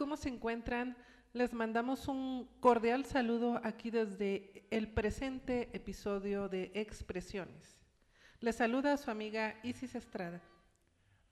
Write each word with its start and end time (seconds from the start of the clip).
¿Cómo 0.00 0.16
se 0.16 0.30
encuentran? 0.30 0.96
Les 1.34 1.52
mandamos 1.52 2.08
un 2.08 2.48
cordial 2.60 3.04
saludo 3.04 3.60
aquí 3.62 3.90
desde 3.90 4.66
el 4.70 4.88
presente 4.88 5.68
episodio 5.74 6.48
de 6.48 6.72
Expresiones. 6.74 7.78
Les 8.40 8.56
saluda 8.56 8.96
su 8.96 9.10
amiga 9.10 9.60
Isis 9.62 9.94
Estrada. 9.94 10.40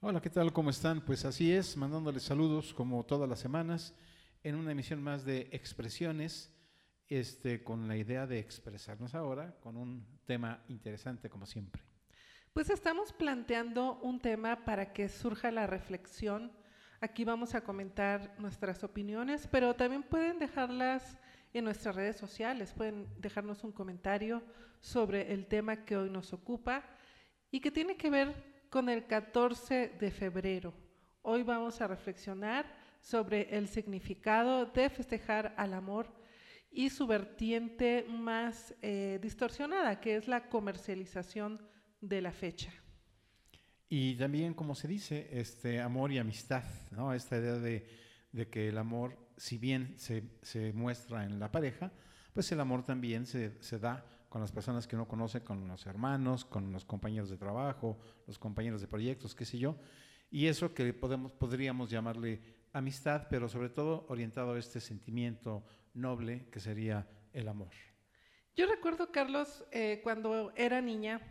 Hola, 0.01 0.21
¿qué 0.21 0.29
tal? 0.29 0.53
¿Cómo 0.53 0.69
están? 0.69 1.01
Pues 1.01 1.25
así 1.25 1.51
es, 1.51 1.75
mandándoles 1.77 2.21
saludos 2.21 2.71
como 2.71 3.03
todas 3.03 3.27
las 3.27 3.39
semanas 3.39 3.95
en 4.43 4.53
una 4.53 4.73
emisión 4.73 5.01
más 5.01 5.25
de 5.25 5.49
Expresiones, 5.51 6.51
este, 7.07 7.63
con 7.63 7.87
la 7.87 7.97
idea 7.97 8.27
de 8.27 8.37
expresarnos 8.37 9.15
ahora 9.15 9.59
con 9.61 9.77
un 9.77 10.05
tema 10.27 10.63
interesante 10.67 11.27
como 11.27 11.47
siempre. 11.47 11.81
Pues 12.53 12.69
estamos 12.69 13.13
planteando 13.13 13.97
un 14.03 14.19
tema 14.19 14.63
para 14.63 14.93
que 14.93 15.09
surja 15.09 15.49
la 15.49 15.65
reflexión. 15.65 16.51
Aquí 17.01 17.23
vamos 17.23 17.55
a 17.55 17.61
comentar 17.61 18.35
nuestras 18.39 18.83
opiniones, 18.83 19.47
pero 19.47 19.73
también 19.73 20.03
pueden 20.03 20.37
dejarlas 20.37 21.17
en 21.53 21.63
nuestras 21.63 21.95
redes 21.95 22.17
sociales, 22.17 22.73
pueden 22.73 23.07
dejarnos 23.21 23.63
un 23.63 23.71
comentario 23.71 24.43
sobre 24.81 25.31
el 25.31 25.45
tema 25.47 25.85
que 25.85 25.95
hoy 25.95 26.09
nos 26.09 26.33
ocupa 26.33 26.83
y 27.51 27.61
que 27.61 27.71
tiene 27.71 27.95
que 27.95 28.09
ver 28.09 28.33
con 28.69 28.89
el 28.89 29.07
14 29.07 29.95
de 29.97 30.11
febrero. 30.11 30.73
Hoy 31.21 31.43
vamos 31.43 31.79
a 31.79 31.87
reflexionar 31.87 32.65
sobre 32.99 33.55
el 33.57 33.69
significado 33.69 34.65
de 34.65 34.89
festejar 34.89 35.53
al 35.55 35.75
amor 35.75 36.13
y 36.69 36.89
su 36.89 37.07
vertiente 37.07 38.05
más 38.09 38.75
eh, 38.81 39.19
distorsionada, 39.21 40.01
que 40.01 40.17
es 40.17 40.27
la 40.27 40.49
comercialización 40.49 41.65
de 42.01 42.21
la 42.21 42.33
fecha. 42.33 42.73
Y 43.89 44.15
también, 44.15 44.53
como 44.53 44.75
se 44.75 44.87
dice, 44.87 45.27
este 45.31 45.81
amor 45.81 46.11
y 46.11 46.19
amistad, 46.19 46.63
¿no? 46.91 47.11
Esta 47.11 47.37
idea 47.37 47.55
de, 47.55 47.87
de 48.31 48.47
que 48.47 48.69
el 48.69 48.77
amor, 48.77 49.17
si 49.35 49.57
bien 49.57 49.95
se, 49.97 50.23
se, 50.43 50.71
muestra 50.73 51.25
en 51.25 51.39
la 51.39 51.51
pareja, 51.51 51.91
pues 52.33 52.51
el 52.51 52.59
amor 52.59 52.85
también 52.85 53.25
se, 53.25 53.59
se, 53.61 53.79
da 53.79 54.05
con 54.29 54.41
las 54.41 54.51
personas 54.51 54.85
que 54.85 54.95
uno 54.95 55.07
conoce, 55.07 55.43
con 55.43 55.67
los 55.67 55.87
hermanos, 55.87 56.45
con 56.45 56.71
los 56.71 56.85
compañeros 56.85 57.31
de 57.31 57.37
trabajo, 57.37 57.99
los 58.27 58.37
compañeros 58.37 58.79
de 58.81 58.87
proyectos, 58.87 59.33
qué 59.33 59.45
sé 59.45 59.57
yo. 59.57 59.75
Y 60.29 60.45
eso 60.45 60.75
que 60.75 60.93
podemos, 60.93 61.31
podríamos 61.31 61.89
llamarle 61.89 62.41
amistad, 62.73 63.25
pero 63.27 63.49
sobre 63.49 63.69
todo 63.69 64.05
orientado 64.09 64.53
a 64.53 64.59
este 64.59 64.79
sentimiento 64.79 65.65
noble 65.95 66.47
que 66.51 66.59
sería 66.59 67.07
el 67.33 67.47
amor. 67.47 67.71
Yo 68.55 68.67
recuerdo, 68.67 69.11
Carlos, 69.11 69.65
eh, 69.71 70.01
cuando 70.03 70.51
era 70.55 70.79
niña, 70.79 71.21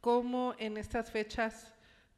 cómo 0.00 0.54
en 0.58 0.78
estas 0.78 1.10
fechas 1.10 1.75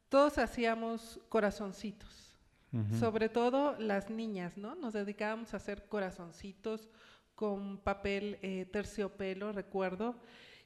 todos 0.09 0.37
hacíamos 0.37 1.19
corazoncitos, 1.29 2.35
uh 2.73 2.77
-huh. 2.77 2.99
sobre 2.99 3.29
todo 3.29 3.75
las 3.79 4.09
niñas, 4.09 4.57
¿no? 4.57 4.75
Nos 4.75 4.93
dedicábamos 4.93 5.53
a 5.53 5.57
hacer 5.57 5.85
corazoncitos 5.87 6.89
con 7.35 7.77
papel 7.77 8.37
eh, 8.41 8.65
terciopelo, 8.71 9.53
recuerdo, 9.53 10.15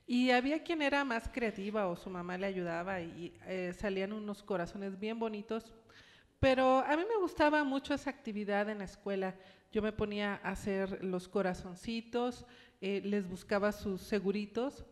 y 0.08 0.32
había 0.32 0.64
quien 0.64 0.82
era 0.82 1.06
más 1.06 1.30
creativa 1.30 1.88
o 1.88 1.96
su 1.96 2.10
mamá 2.10 2.38
le 2.38 2.48
ayudaba 2.48 3.00
y 3.02 3.34
eh, 3.46 3.74
salían 3.78 4.12
unos 4.12 4.44
corazones 4.44 5.00
bien 5.00 5.20
bonitos. 5.20 5.72
Pero 6.40 6.80
a 6.80 6.98
mí 6.98 7.04
me 7.08 7.22
gustaba 7.22 7.64
mucho 7.64 7.94
esa 7.94 8.10
actividad 8.10 8.70
en 8.70 8.80
la 8.80 8.84
escuela. 8.84 9.36
Yo 9.72 9.82
me 9.82 9.94
ponía 9.94 10.42
a 10.44 10.50
hacer 10.50 11.04
los 11.04 11.30
corazoncitos, 11.30 12.46
eh, 12.82 13.02
les 13.04 13.30
buscaba 13.30 13.72
sus 13.72 14.02
seguritos 14.02 14.84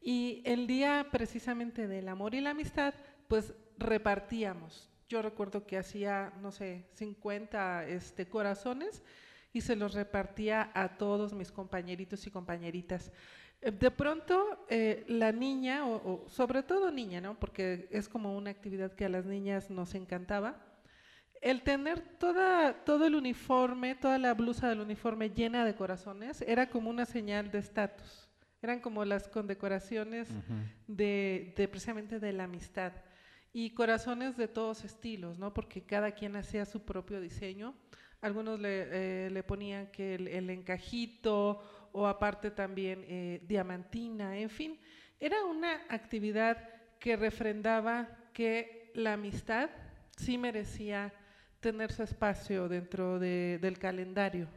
y 0.00 0.40
el 0.44 0.66
día 0.66 1.08
precisamente 1.10 1.88
del 1.88 2.08
amor 2.08 2.34
y 2.34 2.40
la 2.40 2.50
amistad, 2.50 2.94
pues 3.28 3.52
repartíamos. 3.78 4.90
Yo 5.08 5.22
recuerdo 5.22 5.66
que 5.66 5.78
hacía, 5.78 6.32
no 6.40 6.50
sé, 6.50 6.86
50 6.94 7.86
este, 7.86 8.28
corazones 8.28 9.02
y 9.52 9.60
se 9.60 9.76
los 9.76 9.94
repartía 9.94 10.70
a 10.74 10.96
todos 10.96 11.32
mis 11.34 11.52
compañeritos 11.52 12.26
y 12.26 12.30
compañeritas. 12.30 13.12
De 13.60 13.90
pronto, 13.90 14.66
eh, 14.68 15.04
la 15.08 15.32
niña, 15.32 15.86
o, 15.86 16.24
o, 16.24 16.28
sobre 16.28 16.62
todo 16.62 16.90
niña, 16.90 17.20
¿no? 17.20 17.38
Porque 17.38 17.88
es 17.90 18.08
como 18.08 18.36
una 18.36 18.50
actividad 18.50 18.92
que 18.92 19.06
a 19.06 19.08
las 19.08 19.24
niñas 19.24 19.70
nos 19.70 19.94
encantaba, 19.94 20.60
el 21.44 21.62
tener 21.62 22.00
toda, 22.00 22.84
todo 22.84 23.06
el 23.06 23.14
uniforme, 23.14 23.94
toda 23.94 24.18
la 24.18 24.32
blusa 24.32 24.66
del 24.68 24.80
uniforme 24.80 25.28
llena 25.28 25.66
de 25.66 25.74
corazones, 25.74 26.40
era 26.40 26.70
como 26.70 26.88
una 26.88 27.04
señal 27.04 27.50
de 27.50 27.58
estatus. 27.58 28.30
Eran 28.62 28.80
como 28.80 29.04
las 29.04 29.28
condecoraciones 29.28 30.30
uh 30.30 30.32
-huh. 30.32 30.72
de, 30.86 31.52
de, 31.54 31.68
precisamente 31.68 32.18
de 32.18 32.32
la 32.32 32.44
amistad. 32.44 32.92
Y 33.54 33.70
corazones 33.70 34.36
de 34.36 34.48
todos 34.48 34.84
estilos, 34.84 35.38
¿no? 35.38 35.54
Porque 35.54 35.80
cada 35.80 36.10
quien 36.10 36.36
hacía 36.36 36.66
su 36.66 36.84
propio 36.84 37.20
diseño. 37.20 37.74
Algunos 38.20 38.60
le, 38.60 39.28
eh, 39.28 39.42
ponían 39.44 39.86
que 39.92 40.16
el, 40.16 40.50
encajito 40.50 41.88
o 41.92 42.06
aparte 42.06 42.50
también 42.50 43.04
eh, 43.06 43.40
diamantina, 43.46 44.36
en 44.36 44.50
fin. 44.50 44.78
Era 45.20 45.44
una 45.44 45.82
actividad 45.88 46.68
que 46.98 47.16
refrendaba 47.16 48.08
que 48.32 48.90
la 48.94 49.12
amistad 49.14 49.70
sí 50.16 50.36
merecía 50.36 51.14
tener 51.60 51.92
su 51.92 52.02
espacio 52.02 52.68
dentro 52.68 53.18
de, 53.18 53.58
del 53.62 53.78
calendario 53.78 54.48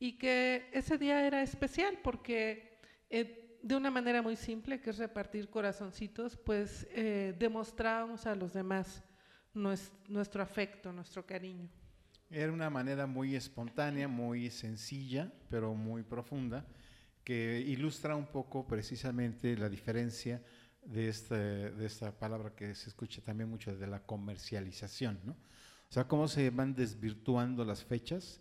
y 0.00 0.16
que 0.16 0.68
ese 0.72 0.96
día 0.96 1.26
era 1.26 1.42
especial 1.42 1.98
porque 2.02 2.78
eh, 3.10 3.39
de 3.62 3.76
una 3.76 3.90
manera 3.90 4.22
muy 4.22 4.36
simple, 4.36 4.80
que 4.80 4.90
es 4.90 4.98
repartir 4.98 5.48
corazoncitos, 5.48 6.36
pues 6.36 6.86
eh, 6.90 7.34
demostrábamos 7.38 8.26
a 8.26 8.34
los 8.34 8.52
demás 8.52 9.02
nuestro, 9.54 10.42
afecto, 10.42 10.92
nuestro 10.92 11.26
cariño. 11.26 11.68
Era 12.30 12.52
una 12.52 12.70
manera 12.70 13.06
muy 13.06 13.34
espontánea, 13.34 14.06
muy 14.06 14.50
sencilla, 14.50 15.32
pero 15.48 15.74
muy 15.74 16.02
profunda, 16.02 16.64
que 17.24 17.60
ilustra 17.60 18.14
un 18.16 18.26
poco 18.26 18.66
precisamente 18.66 19.56
la 19.56 19.68
diferencia 19.68 20.42
de 20.82 21.08
esta, 21.08 21.36
de 21.36 21.86
esta 21.86 22.12
palabra 22.18 22.54
que 22.54 22.74
se 22.74 22.88
escucha 22.88 23.20
también 23.20 23.50
mucho 23.50 23.76
de 23.76 23.86
la 23.86 24.00
comercialización, 24.00 25.20
¿no? 25.24 25.32
O 25.90 25.92
sea, 25.92 26.06
cómo 26.06 26.28
se 26.28 26.50
van 26.50 26.72
desvirtuando 26.72 27.64
las 27.64 27.82
fechas, 27.82 28.40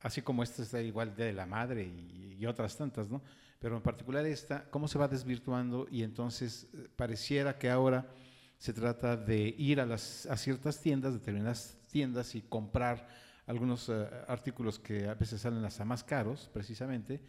así 0.00 0.20
como 0.20 0.42
esta 0.42 0.62
está 0.62 0.82
igual 0.82 1.16
de 1.16 1.32
la 1.32 1.46
madre 1.46 1.82
y, 1.82 2.44
otras 2.44 2.76
tantas, 2.76 3.08
¿no? 3.08 3.22
Pero 3.64 3.76
en 3.76 3.82
particular 3.82 4.26
esta, 4.26 4.68
cómo 4.68 4.88
se 4.88 4.98
va 4.98 5.08
desvirtuando 5.08 5.88
y 5.90 6.02
entonces 6.02 6.68
eh, 6.74 6.86
pareciera 6.94 7.56
que 7.56 7.70
ahora 7.70 8.06
se 8.58 8.74
trata 8.74 9.16
de 9.16 9.54
ir 9.56 9.80
a, 9.80 9.86
las, 9.86 10.26
a 10.26 10.36
ciertas 10.36 10.82
tiendas, 10.82 11.14
determinadas 11.14 11.78
tiendas 11.90 12.34
y 12.34 12.42
comprar 12.42 13.08
algunos 13.46 13.88
uh, 13.88 14.04
artículos 14.28 14.78
que 14.78 15.08
a 15.08 15.14
veces 15.14 15.40
salen 15.40 15.64
hasta 15.64 15.82
más 15.86 16.04
caros, 16.04 16.50
precisamente, 16.52 17.22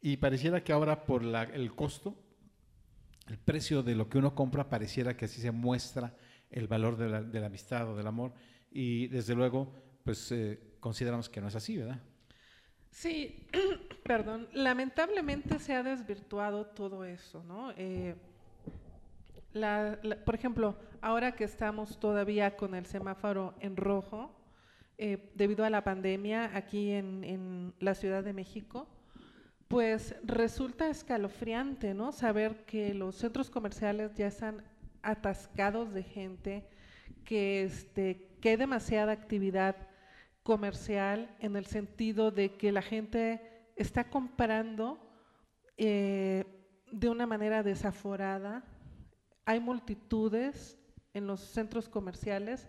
y 0.00 0.16
pareciera 0.16 0.64
que 0.64 0.72
ahora 0.72 1.04
por 1.04 1.22
la, 1.22 1.42
el 1.42 1.74
costo, 1.74 2.16
el 3.28 3.36
precio 3.36 3.82
de 3.82 3.96
lo 3.96 4.08
que 4.08 4.16
uno 4.16 4.34
compra, 4.34 4.70
pareciera 4.70 5.14
que 5.14 5.26
así 5.26 5.42
se 5.42 5.50
muestra 5.50 6.16
el 6.48 6.68
valor 6.68 6.96
de 6.96 7.10
la, 7.10 7.22
de 7.22 7.38
la 7.38 7.48
amistad 7.48 7.86
o 7.90 7.94
del 7.94 8.06
amor. 8.06 8.32
Y 8.70 9.08
desde 9.08 9.34
luego, 9.34 9.74
pues 10.04 10.32
eh, 10.32 10.58
consideramos 10.80 11.28
que 11.28 11.42
no 11.42 11.48
es 11.48 11.54
así, 11.54 11.76
¿verdad? 11.76 12.00
Sí, 12.90 13.46
perdón, 14.06 14.48
lamentablemente 14.52 15.58
se 15.58 15.74
ha 15.74 15.82
desvirtuado 15.82 16.66
todo 16.66 17.04
eso, 17.04 17.42
¿no? 17.44 17.72
Eh, 17.76 18.14
la, 19.52 19.98
por 20.24 20.34
ejemplo, 20.34 20.76
ahora 21.00 21.32
que 21.32 21.44
estamos 21.44 21.98
todavía 21.98 22.56
con 22.56 22.74
el 22.74 22.86
semáforo 22.86 23.54
en 23.60 23.76
rojo, 23.76 24.30
eh, 24.98 25.30
debido 25.34 25.64
a 25.64 25.70
la 25.70 25.82
pandemia 25.82 26.50
aquí 26.54 26.90
en, 26.92 27.24
en, 27.24 27.74
la 27.80 27.94
Ciudad 27.94 28.22
de 28.22 28.32
México, 28.32 28.86
pues 29.68 30.14
resulta 30.22 30.88
escalofriante, 30.88 31.92
¿no? 31.92 32.12
Saber 32.12 32.64
que 32.64 32.94
los 32.94 33.16
centros 33.16 33.50
comerciales 33.50 34.14
ya 34.14 34.28
están 34.28 34.62
atascados 35.02 35.92
de 35.92 36.02
gente, 36.02 36.64
que, 37.24 37.64
este, 37.64 38.28
que 38.40 38.50
hay 38.50 38.56
demasiada 38.56 39.12
actividad 39.12 39.76
comercial 40.42 41.34
en 41.40 41.56
el 41.56 41.66
sentido 41.66 42.30
de 42.30 42.52
que 42.52 42.70
la 42.72 42.82
gente 42.82 43.55
está 43.76 44.08
comprando 44.08 44.98
eh, 45.76 46.44
de 46.90 47.08
una 47.08 47.26
manera 47.26 47.62
desaforada. 47.62 48.64
Hay 49.44 49.60
multitudes 49.60 50.78
en 51.12 51.26
los 51.26 51.40
centros 51.40 51.88
comerciales 51.88 52.68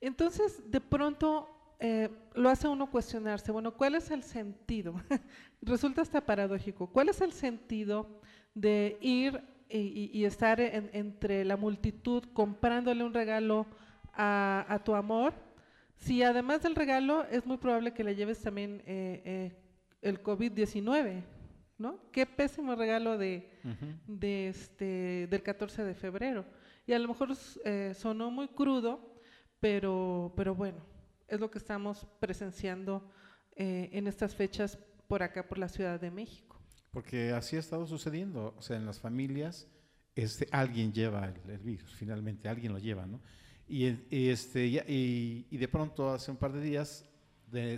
Entonces, 0.00 0.70
de 0.70 0.80
pronto 0.80 1.48
eh, 1.80 2.10
lo 2.34 2.48
hace 2.48 2.68
uno 2.68 2.90
cuestionarse, 2.90 3.52
bueno, 3.52 3.74
¿cuál 3.76 3.94
es 3.94 4.10
el 4.10 4.22
sentido? 4.22 4.94
Resulta 5.62 6.02
hasta 6.02 6.24
paradójico. 6.24 6.86
¿Cuál 6.86 7.08
es 7.08 7.20
el 7.20 7.32
sentido 7.32 8.20
de 8.54 8.98
ir 9.00 9.42
y, 9.68 10.24
estar 10.24 10.60
entre 10.60 11.44
la 11.44 11.56
multitud 11.56 12.22
comprándole 12.32 13.02
un 13.02 13.12
regalo 13.12 13.66
a, 14.12 14.80
tu 14.84 14.94
amor? 14.94 15.34
Si 15.96 16.22
además 16.22 16.62
del 16.62 16.76
regalo 16.76 17.24
es 17.24 17.46
muy 17.46 17.56
probable 17.56 17.92
que 17.92 18.04
le 18.04 18.14
lleves 18.14 18.40
también 18.40 18.82
eh, 18.86 19.56
el 20.08 20.22
COVID-19, 20.22 21.22
¿no? 21.78 22.10
Qué 22.12 22.26
pésimo 22.26 22.74
regalo 22.74 23.18
de, 23.18 23.50
de 24.06 24.48
este, 24.48 25.26
del 25.28 25.42
14 25.42 25.84
de 25.84 25.94
febrero. 25.94 26.44
Y 26.86 26.92
a 26.92 26.98
lo 26.98 27.08
mejor 27.08 27.34
sonó 27.94 28.30
muy 28.30 28.48
crudo, 28.48 29.16
pero, 29.60 30.32
pero 30.36 30.54
bueno, 30.54 30.78
es 31.28 31.40
lo 31.40 31.50
que 31.50 31.58
estamos 31.58 32.06
presenciando 32.20 33.10
eh, 33.56 33.88
en 33.92 34.06
estas 34.06 34.34
fechas 34.34 34.78
por 35.08 35.22
acá, 35.22 35.48
por 35.48 35.58
la 35.58 35.68
Ciudad 35.68 36.00
de 36.00 36.10
México. 36.10 36.60
Porque 36.92 37.30
así 37.32 37.56
ha 37.56 37.60
estado 37.60 37.86
sucediendo, 37.86 38.54
o 38.56 38.62
sea, 38.62 38.76
en 38.76 38.86
las 38.86 39.00
familias 39.00 39.68
este, 40.14 40.48
alguien 40.50 40.92
lleva 40.92 41.26
el, 41.26 41.58
virus, 41.58 41.94
finalmente 41.94 42.48
alguien 42.48 42.72
lo 42.72 42.78
lleva, 42.78 43.06
¿no? 43.06 43.20
Y, 43.68 43.86
este, 44.10 44.66
y, 44.66 45.46
y, 45.50 45.56
de 45.56 45.68
pronto 45.68 46.10
hace 46.10 46.30
un 46.30 46.36
par 46.36 46.52
de 46.52 46.60
días 46.60 47.04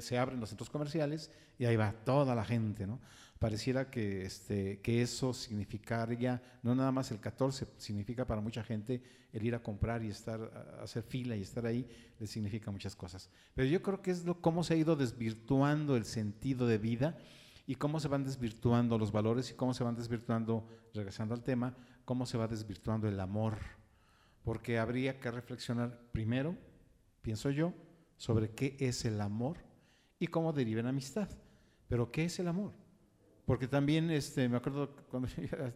se 0.00 0.19
abren 0.19 0.41
los 0.41 0.49
centros 0.49 0.70
comerciales 0.70 1.31
y 1.59 1.65
ahí 1.65 1.76
va 1.76 1.93
toda 1.93 2.35
la 2.35 2.44
gente, 2.44 2.87
¿no? 2.87 3.00
pareciera 3.38 3.91
que, 3.91 4.25
este, 4.25 4.81
que 4.81 5.03
eso 5.03 5.32
significaría, 5.32 6.43
no 6.62 6.75
nada 6.75 6.91
más 6.91 7.11
el 7.11 7.20
14, 7.20 7.67
significa 7.76 8.26
para 8.26 8.41
mucha 8.41 8.65
gente 8.65 9.03
el 9.32 9.47
ir 9.47 9.55
a 9.55 9.62
comprar 9.62 10.03
y 10.03 10.09
estar, 10.09 10.79
hacer 10.82 11.03
fila 11.03 11.37
y 11.37 11.43
estar 11.43 11.65
ahí, 11.65 11.87
le 12.19 12.26
significa 12.26 12.70
muchas 12.70 12.97
cosas. 12.97 13.31
Pero 13.55 13.69
yo 13.69 13.82
creo 13.82 14.03
que 14.03 14.11
es 14.11 14.25
lo, 14.25 14.41
cómo 14.41 14.65
se 14.65 14.75
ha 14.75 14.76
ido 14.76 14.97
desvirtuando 14.97 15.97
el 15.97 16.05
sentido 16.05 16.67
de 16.67 16.79
vida 16.79 17.17
y 17.67 17.76
cómo 17.76 18.00
se 18.00 18.09
van 18.09 18.25
desvirtuando 18.25 18.99
los 18.99 19.12
valores 19.12 19.50
y 19.50 19.55
cómo 19.55 19.75
se 19.75 19.85
van 19.85 19.94
desvirtuando, 19.94 20.67
regresando 20.94 21.35
al 21.35 21.44
tema, 21.44 21.76
cómo 22.05 22.26
se 22.26 22.38
va 22.38 22.49
desvirtuando 22.49 23.09
el 23.09 23.20
amor. 23.20 23.59
Porque 24.43 24.79
habría 24.79 25.20
que 25.20 25.31
reflexionar 25.31 26.00
primero, 26.11 26.56
pienso 27.23 27.50
yo, 27.50 27.73
sobre 28.19 28.50
qué 28.50 28.76
es 28.79 29.06
el 29.06 29.20
amor 29.23 29.56
y 30.19 30.26
cómo 30.26 30.53
deriva 30.53 30.81
en 30.81 30.88
amistad. 30.88 31.29
Pero 31.88 32.12
¿qué 32.12 32.25
es 32.25 32.38
el 32.38 32.49
amor? 32.49 32.73
Porque 33.47 33.67
también 33.67 34.11
este, 34.11 34.47
me 34.49 34.59
acuerdo 34.59 34.94
cuando 35.11 35.29
yo 35.37 35.44
era 35.50 35.75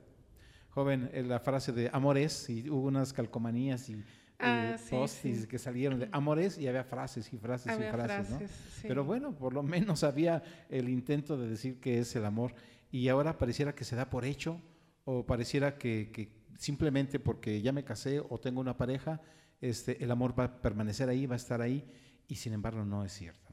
joven, 0.69 1.11
eh, 1.13 1.23
la 1.23 1.41
frase 1.41 1.73
de 1.73 1.89
amores, 1.93 2.51
y 2.51 2.69
hubo 2.69 2.89
unas 2.89 3.13
calcomanías 3.13 3.89
y 3.89 4.03
ah, 4.39 4.77
postis 4.91 5.47
que 5.47 5.59
salieron 5.59 6.01
de 6.01 6.09
amores 6.13 6.59
y 6.59 6.67
había 6.67 6.85
frases 6.85 7.33
y 7.33 7.39
frases 7.39 7.79
y 7.79 7.83
frases, 7.91 8.31
¿no? 8.31 8.41
Pero 8.83 9.05
bueno, 9.05 9.35
por 9.35 9.53
lo 9.53 9.63
menos 9.63 10.03
había 10.05 10.43
el 10.69 10.89
intento 10.89 11.39
de 11.39 11.49
decir 11.49 11.79
que 11.79 11.99
es 11.99 12.15
el 12.17 12.25
amor 12.25 12.55
y 12.91 13.09
ahora 13.09 13.39
pareciera 13.39 13.75
que 13.75 13.85
se 13.85 13.97
da 13.97 14.11
por 14.11 14.25
hecho 14.25 14.61
o 15.05 15.25
pareciera 15.25 15.79
que, 15.79 16.11
que 16.13 16.33
simplemente 16.59 17.21
porque 17.21 17.61
ya 17.61 17.73
me 17.73 17.85
casé 17.85 18.21
o 18.21 18.39
tengo 18.41 18.61
una 18.61 18.77
pareja, 18.77 19.21
este, 19.61 20.03
el 20.03 20.11
amor 20.11 20.39
va 20.39 20.45
a 20.45 20.63
permanecer 20.63 21.09
ahí, 21.09 21.27
va 21.27 21.35
a 21.35 21.37
estar 21.37 21.61
ahí 21.61 21.87
y 22.33 22.37
sin 22.37 22.55
embargo 22.55 22.83
no 22.83 23.05
es 23.05 23.13
cierto, 23.13 23.53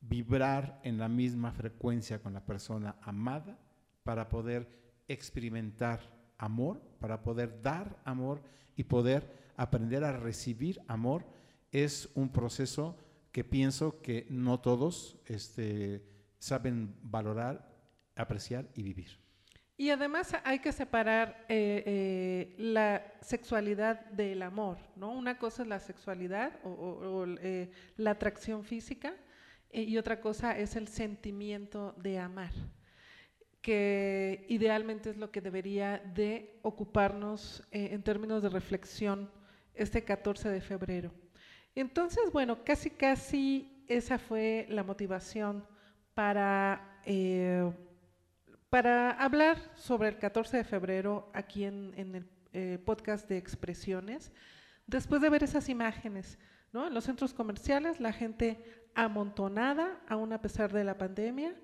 vibrar 0.00 0.80
en 0.82 0.98
la 0.98 1.06
misma 1.08 1.52
frecuencia 1.52 2.20
con 2.20 2.32
la 2.32 2.44
persona 2.44 2.96
amada 3.02 3.56
para 4.02 4.28
poder 4.28 4.68
experimentar 5.06 6.00
amor, 6.36 6.82
para 6.98 7.22
poder 7.22 7.62
dar 7.62 8.02
amor 8.04 8.42
y 8.74 8.82
poder 8.82 9.52
aprender 9.56 10.02
a 10.02 10.10
recibir 10.10 10.80
amor, 10.88 11.24
es 11.70 12.10
un 12.16 12.32
proceso 12.32 12.96
que 13.30 13.44
pienso 13.44 14.02
que 14.02 14.26
no 14.28 14.58
todos 14.58 15.16
este, 15.26 16.04
saben 16.40 16.96
valorar, 17.02 17.78
apreciar 18.16 18.68
y 18.74 18.82
vivir. 18.82 19.20
Y 19.80 19.88
además 19.88 20.36
hay 20.44 20.58
que 20.58 20.72
separar 20.72 21.46
eh, 21.48 21.82
eh, 21.86 22.54
la 22.58 23.14
sexualidad 23.22 24.04
del 24.10 24.42
amor, 24.42 24.76
¿no? 24.94 25.10
Una 25.10 25.38
cosa 25.38 25.62
es 25.62 25.68
la 25.68 25.80
sexualidad 25.80 26.52
o, 26.64 27.24
eh, 27.40 27.70
la 27.96 28.10
atracción 28.10 28.62
física 28.62 29.14
y 29.72 29.96
otra 29.96 30.20
cosa 30.20 30.58
es 30.58 30.76
el 30.76 30.86
sentimiento 30.86 31.94
de 31.96 32.18
amar, 32.18 32.52
que 33.62 34.44
idealmente 34.50 35.08
es 35.08 35.16
lo 35.16 35.30
que 35.30 35.40
debería 35.40 35.96
de 36.14 36.58
ocuparnos 36.60 37.66
en 37.70 38.02
términos 38.02 38.42
de 38.42 38.50
reflexión 38.50 39.30
este 39.72 40.04
14 40.04 40.50
de 40.50 40.60
febrero. 40.60 41.10
Entonces, 41.74 42.30
bueno, 42.34 42.64
casi 42.64 42.90
casi 42.90 43.82
esa 43.88 44.18
fue 44.18 44.66
la 44.68 44.84
motivación 44.84 45.64
para, 46.12 47.00
para 48.70 49.10
hablar 49.10 49.58
sobre 49.74 50.08
el 50.08 50.18
14 50.18 50.58
de 50.58 50.64
febrero 50.64 51.30
aquí 51.34 51.64
en, 51.64 51.92
en 51.96 52.14
el 52.52 52.80
podcast 52.80 53.28
de 53.28 53.36
expresiones, 53.36 54.32
después 54.86 55.20
de 55.20 55.28
ver 55.28 55.44
esas 55.44 55.68
imágenes. 55.68 56.38
¿no? 56.72 56.86
En 56.86 56.94
los 56.94 57.04
centros 57.04 57.34
comerciales 57.34 58.00
la 58.00 58.12
gente 58.12 58.64
amontonada, 58.94 60.00
aún 60.08 60.32
a 60.32 60.40
pesar 60.40 60.72
de 60.72 60.84
la 60.84 60.98
pandemia, 60.98 61.54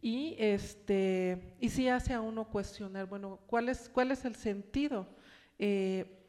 y, 0.00 0.36
este, 0.38 1.56
y 1.60 1.70
sí 1.70 1.88
hace 1.88 2.12
a 2.12 2.20
uno 2.20 2.50
cuestionar, 2.50 3.06
bueno, 3.06 3.40
¿cuál 3.46 3.70
es, 3.70 3.88
cuál 3.88 4.10
es 4.10 4.24
el 4.24 4.34
sentido? 4.34 5.08
Eh, 5.58 6.20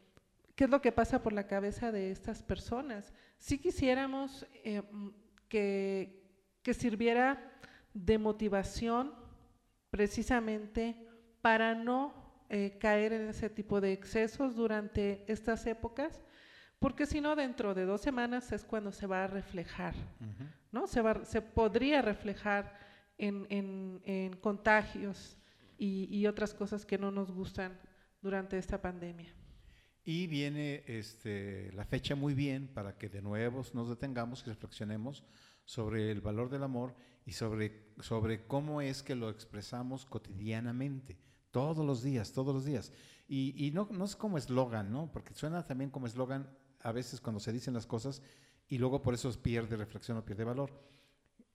¿Qué 0.55 0.63
es 0.63 0.69
lo 0.69 0.81
que 0.81 0.93
pasa 0.93 1.21
por 1.21 1.33
la 1.33 1.47
cabeza 1.47 1.91
de 1.91 2.11
estas 2.11 2.41
personas? 2.41 3.13
Si 3.37 3.57
quisiéramos 3.57 4.45
eh, 4.63 4.81
que, 5.49 6.23
que 6.61 6.73
sirviera 6.73 7.51
de 7.93 8.17
motivación 8.17 9.13
precisamente 9.89 10.95
para 11.41 11.75
no 11.75 12.13
eh, 12.49 12.77
caer 12.79 13.13
en 13.13 13.29
ese 13.29 13.49
tipo 13.49 13.81
de 13.81 13.91
excesos 13.91 14.55
durante 14.55 15.23
estas 15.27 15.65
épocas, 15.65 16.21
porque 16.79 17.05
si 17.05 17.21
no, 17.21 17.35
dentro 17.35 17.73
de 17.73 17.85
dos 17.85 18.01
semanas 18.01 18.51
es 18.51 18.63
cuando 18.63 18.91
se 18.91 19.07
va 19.07 19.23
a 19.23 19.27
reflejar, 19.27 19.95
¿no? 20.71 20.87
Se, 20.87 21.01
va, 21.01 21.25
se 21.25 21.41
podría 21.41 22.01
reflejar 22.01 22.77
en, 23.17 23.47
en, 23.49 24.35
contagios 24.37 25.37
y, 25.77 26.07
y, 26.15 26.27
otras 26.27 26.53
cosas 26.53 26.85
que 26.85 26.97
no 26.97 27.11
nos 27.11 27.31
gustan 27.31 27.79
durante 28.21 28.57
esta 28.57 28.81
pandemia. 28.81 29.33
Y 30.05 30.27
viene 30.27 30.83
este, 30.85 31.71
la 31.73 31.83
fecha 31.83 32.15
muy 32.15 32.35
bien 32.35 32.67
para 32.67 32.95
que 32.95 33.09
de 33.09 33.23
nuevo 33.23 33.63
nos 33.73 33.89
detengamos 33.89 34.43
y 34.45 34.49
reflexionemos 34.49 35.23
sobre 35.65 36.11
el 36.11 36.21
valor 36.21 36.49
del 36.49 36.61
amor 36.61 36.95
y 37.25 37.31
sobre, 37.31 37.87
sobre 37.99 38.45
cómo 38.45 38.81
es 38.81 39.01
que 39.01 39.15
lo 39.15 39.31
expresamos 39.31 40.05
cotidianamente, 40.05 41.17
todos 41.49 41.83
los 41.83 42.03
días, 42.03 42.33
todos 42.33 42.53
los 42.53 42.65
días. 42.65 42.93
Y, 43.27 43.71
no 43.73 44.05
es 44.05 44.15
como 44.15 44.37
eslogan, 44.37 44.91
¿no? 44.91 45.11
Porque 45.11 45.33
suena 45.33 45.65
también 45.65 45.89
como 45.89 46.05
eslogan 46.05 46.47
a 46.81 46.91
veces 46.91 47.19
cuando 47.19 47.39
se 47.39 47.51
dicen 47.51 47.73
las 47.73 47.87
cosas 47.87 48.21
y 48.67 48.77
luego 48.77 49.01
por 49.01 49.15
eso 49.15 49.31
pierde 49.41 49.75
reflexión 49.75 50.17
o 50.17 50.25
pierde 50.25 50.43
valor. 50.43 50.71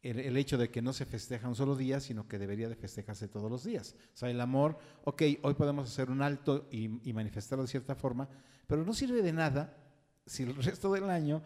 El, 0.02 0.36
hecho 0.38 0.56
de 0.56 0.70
que 0.70 0.80
no 0.80 0.94
se 0.94 1.04
festeja 1.04 1.46
un 1.46 1.54
solo 1.54 1.76
día, 1.76 2.00
sino 2.00 2.26
que 2.26 2.38
debería 2.38 2.70
de 2.70 2.74
festejarse 2.74 3.28
todos 3.28 3.50
los 3.50 3.64
días. 3.64 3.94
O 4.14 4.16
sea, 4.16 4.30
el 4.30 4.40
amor, 4.40 4.78
ok, 5.04 5.22
hoy 5.42 5.54
podemos 5.54 5.88
hacer 5.88 6.10
un 6.10 6.22
alto 6.22 6.68
y, 6.70 6.88
manifestarlo 7.12 7.64
de 7.64 7.68
cierta 7.68 7.94
forma, 7.94 8.28
pero 8.66 8.84
no 8.84 8.94
sirve 8.94 9.20
de 9.20 9.32
nada 9.32 9.76
si 10.24 10.44
el 10.44 10.54
resto 10.62 10.92
del 10.92 11.10
año 11.10 11.42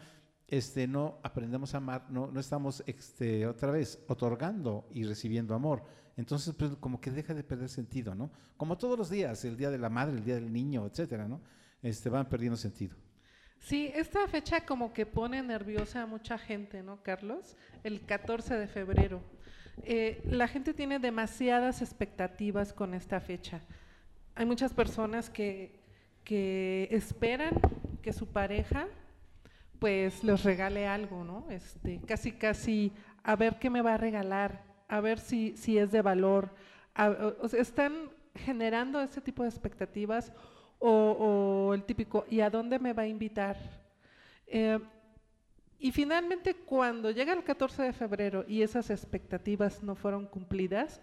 este, 0.47 0.87
no 0.87 1.19
aprendemos 1.25 1.75
a 1.75 1.79
amar, 1.79 2.07
no, 2.11 2.31
no 2.31 2.39
estamos 2.39 2.85
este, 2.87 3.47
otra 3.47 3.73
vez 3.73 3.99
otorgando 4.07 4.87
y 4.93 5.05
recibiendo 5.05 5.55
amor. 5.55 5.83
Entonces, 6.17 6.55
pues, 6.55 6.77
como 6.79 7.01
que 7.01 7.11
deja 7.11 7.35
de 7.35 7.43
perder 7.43 7.69
sentido, 7.69 8.15
¿no? 8.15 8.31
Como 8.57 8.79
todos 8.79 8.97
los 8.97 9.11
días, 9.11 9.45
el 9.45 9.57
día 9.57 9.71
de 9.71 9.79
la 9.79 9.91
madre, 9.91 10.17
el 10.17 10.25
día 10.25 10.37
del 10.37 10.53
niño, 10.53 10.87
etcétera, 10.87 11.27
¿no? 11.27 11.41
Este, 11.83 12.09
van 12.09 12.29
perdiendo 12.29 12.57
sentido. 12.57 12.97
Sí, 13.65 13.91
esta 13.95 14.29
fecha 14.29 14.67
como 14.67 14.93
que 14.93 15.07
pone 15.07 15.43
nerviosa 15.43 16.03
a 16.03 16.07
mucha 16.07 16.37
gente, 16.37 16.83
¿no, 16.83 17.03
Carlos? 17.03 17.57
El 17.83 18.05
14 18.05 18.57
de 18.57 18.67
febrero. 18.67 19.23
Eh, 19.85 20.21
la 20.27 20.49
gente 20.49 20.75
tiene 20.75 20.99
demasiadas 20.99 21.81
expectativas 21.81 22.75
con 22.75 22.93
esta 22.93 23.21
fecha. 23.21 23.63
Hay 24.35 24.45
muchas 24.45 24.75
personas 24.75 25.31
que, 25.31 25.81
que 26.25 26.89
esperan 26.91 27.55
que 28.03 28.13
su 28.13 28.27
pareja 28.27 28.87
pues 29.79 30.23
les 30.23 30.45
regale 30.45 30.87
algo, 30.87 31.25
¿no? 31.25 31.47
Este, 31.49 32.03
casi, 32.07 32.33
casi 32.33 32.93
a 33.23 33.35
ver 33.35 33.59
qué 33.59 33.71
me 33.71 33.81
va 33.81 33.95
a 33.95 33.99
regalar, 33.99 34.63
a 34.89 35.01
ver 35.01 35.19
si, 35.19 35.57
si 35.57 35.79
es 35.79 35.91
de 35.91 36.03
valor. 36.03 36.55
están 37.59 38.11
generando 38.35 39.01
ese 39.01 39.23
tipo 39.23 39.43
de 39.43 39.49
expectativas 39.49 40.35
o, 40.87 41.75
el 41.75 41.85
típico, 41.85 42.27
¿y 42.29 42.41
a 42.41 42.51
dónde 42.51 42.79
me 42.79 42.93
va 42.93 43.05
a 43.05 43.07
invitar? 43.07 43.57
Eh, 44.47 44.79
y 45.79 45.93
finalmente, 45.93 46.55
cuando 46.55 47.11
llega 47.11 47.33
el 47.33 47.43
14 47.43 47.83
de 47.83 47.93
febrero 47.93 48.45
y 48.47 48.63
esas 48.63 48.91
expectativas 48.91 49.83
no 49.83 49.95
fueron 49.95 50.27
cumplidas, 50.27 51.01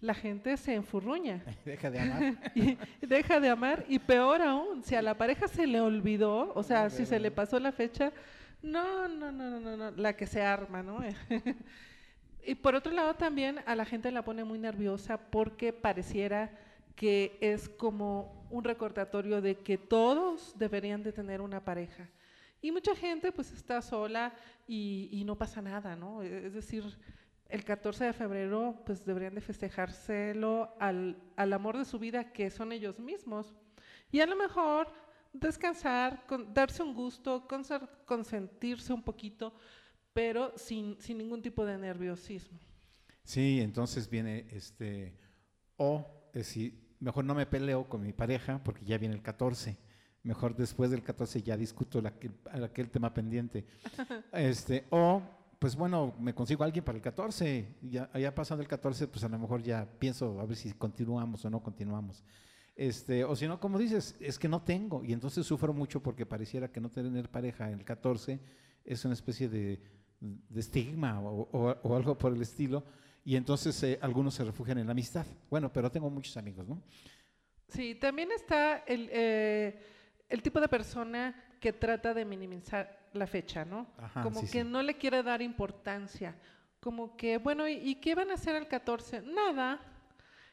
la 0.00 0.14
gente 0.14 0.56
se 0.56 0.74
enfurruña. 0.74 1.42
Deja 1.64 1.90
de 1.90 2.00
amar. 2.00 2.34
y 2.54 2.76
deja 3.00 3.40
de 3.40 3.48
amar. 3.48 3.84
Y 3.88 3.98
peor 3.98 4.42
aún, 4.42 4.82
si 4.82 4.94
a 4.94 5.02
la 5.02 5.16
pareja 5.16 5.48
se 5.48 5.66
le 5.66 5.80
olvidó, 5.80 6.52
o 6.54 6.62
sea, 6.62 6.90
si 6.90 7.06
se 7.06 7.18
le 7.18 7.30
pasó 7.30 7.58
la 7.58 7.72
fecha, 7.72 8.12
No, 8.62 9.08
no, 9.08 9.30
no, 9.30 9.60
no, 9.60 9.76
no, 9.76 9.90
la 9.92 10.14
que 10.14 10.26
se 10.26 10.42
arma, 10.42 10.82
¿no? 10.82 10.98
y 12.46 12.54
por 12.54 12.74
otro 12.74 12.92
lado 12.92 13.14
también 13.14 13.60
a 13.66 13.74
la 13.76 13.84
gente 13.84 14.10
la 14.10 14.22
pone 14.22 14.42
muy 14.44 14.58
nerviosa 14.58 15.18
porque 15.18 15.72
pareciera 15.72 16.50
que 16.94 17.36
es 17.40 17.68
como 17.68 18.46
un 18.50 18.64
recordatorio 18.64 19.40
de 19.40 19.56
que 19.56 19.78
todos 19.78 20.56
deberían 20.56 21.02
de 21.02 21.12
tener 21.12 21.40
una 21.40 21.64
pareja. 21.64 22.08
Y 22.60 22.72
mucha 22.72 22.94
gente 22.94 23.32
pues 23.32 23.52
está 23.52 23.82
sola 23.82 24.32
y, 24.66 25.08
y 25.12 25.24
no 25.24 25.36
pasa 25.36 25.60
nada, 25.60 25.96
¿no? 25.96 26.22
Es 26.22 26.54
decir, 26.54 26.84
el 27.48 27.64
14 27.64 28.04
de 28.04 28.12
febrero 28.12 28.82
pues 28.86 29.04
deberían 29.04 29.34
de 29.34 29.40
festejárselo 29.40 30.74
al, 30.78 31.16
al 31.36 31.52
amor 31.52 31.76
de 31.76 31.84
su 31.84 31.98
vida 31.98 32.32
que 32.32 32.50
son 32.50 32.72
ellos 32.72 32.98
mismos. 32.98 33.54
Y 34.10 34.20
a 34.20 34.26
lo 34.26 34.36
mejor 34.36 34.88
descansar, 35.32 36.24
darse 36.54 36.82
un 36.82 36.94
gusto, 36.94 37.46
consentirse 38.06 38.92
un 38.92 39.02
poquito, 39.02 39.52
pero 40.12 40.56
sin, 40.56 40.98
sin 41.00 41.18
ningún 41.18 41.42
tipo 41.42 41.66
de 41.66 41.76
nerviosismo. 41.76 42.58
Sí, 43.24 43.60
entonces 43.60 44.08
viene 44.08 44.46
este, 44.50 45.16
o 45.76 46.06
es 46.32 46.46
mejor 47.04 47.24
no 47.24 47.34
me 47.34 47.46
peleo 47.46 47.88
con 47.88 48.02
mi 48.02 48.12
pareja 48.12 48.60
porque 48.64 48.84
ya 48.84 48.98
viene 48.98 49.14
el 49.14 49.22
14. 49.22 49.76
Mejor 50.22 50.56
después 50.56 50.90
del 50.90 51.02
14 51.02 51.42
ya 51.42 51.56
discuto 51.56 52.00
la, 52.00 52.14
aquel 52.64 52.90
tema 52.90 53.12
pendiente. 53.12 53.64
Este, 54.32 54.86
o, 54.90 55.22
pues 55.58 55.76
bueno, 55.76 56.14
me 56.18 56.34
consigo 56.34 56.62
a 56.62 56.66
alguien 56.66 56.84
para 56.84 56.96
el 56.96 57.02
14. 57.02 57.76
Ya, 57.82 58.10
ya 58.18 58.34
pasando 58.34 58.62
el 58.62 58.68
14, 58.68 59.06
pues 59.08 59.22
a 59.22 59.28
lo 59.28 59.38
mejor 59.38 59.62
ya 59.62 59.86
pienso 59.98 60.40
a 60.40 60.46
ver 60.46 60.56
si 60.56 60.72
continuamos 60.72 61.44
o 61.44 61.50
no 61.50 61.62
continuamos. 61.62 62.24
Este, 62.74 63.22
o 63.22 63.36
si 63.36 63.46
no, 63.46 63.60
como 63.60 63.78
dices, 63.78 64.16
es 64.18 64.38
que 64.38 64.48
no 64.48 64.62
tengo. 64.62 65.04
Y 65.04 65.12
entonces 65.12 65.46
sufro 65.46 65.72
mucho 65.72 66.02
porque 66.02 66.26
pareciera 66.26 66.72
que 66.72 66.80
no 66.80 66.90
tener 66.90 67.30
pareja 67.30 67.68
en 67.70 67.78
el 67.78 67.84
14 67.84 68.40
es 68.84 69.04
una 69.04 69.14
especie 69.14 69.48
de, 69.48 69.80
estigma 70.54 71.20
o, 71.20 71.94
algo 71.94 72.16
por 72.16 72.32
el 72.32 72.42
estilo. 72.42 72.82
Y 73.24 73.36
entonces 73.36 73.82
eh, 73.82 73.98
algunos 74.02 74.34
se 74.34 74.44
refugian 74.44 74.78
en 74.78 74.86
la 74.86 74.92
amistad. 74.92 75.26
Bueno, 75.50 75.72
pero 75.72 75.90
tengo 75.90 76.10
muchos 76.10 76.36
amigos, 76.36 76.68
¿no? 76.68 76.82
Sí, 77.68 77.94
también 77.94 78.30
está 78.32 78.78
el, 78.86 79.08
eh, 79.10 79.80
el 80.28 80.42
tipo 80.42 80.60
de 80.60 80.68
persona 80.68 81.34
que 81.60 81.72
trata 81.72 82.12
de 82.12 82.24
minimizar 82.24 83.08
la 83.14 83.26
fecha, 83.26 83.64
¿no? 83.64 83.86
como 84.22 84.46
que 84.50 84.64
no 84.64 84.82
le 84.82 84.96
quiere 84.96 85.22
dar 85.22 85.40
importancia. 85.40 86.36
Como 86.80 87.16
que, 87.16 87.38
bueno, 87.38 87.66
¿y, 87.66 87.74
¿y 87.74 87.94
qué 87.94 88.14
van 88.14 88.30
a 88.30 88.34
hacer 88.34 88.56
el 88.56 88.68
14? 88.68 89.22
Nada. 89.22 89.80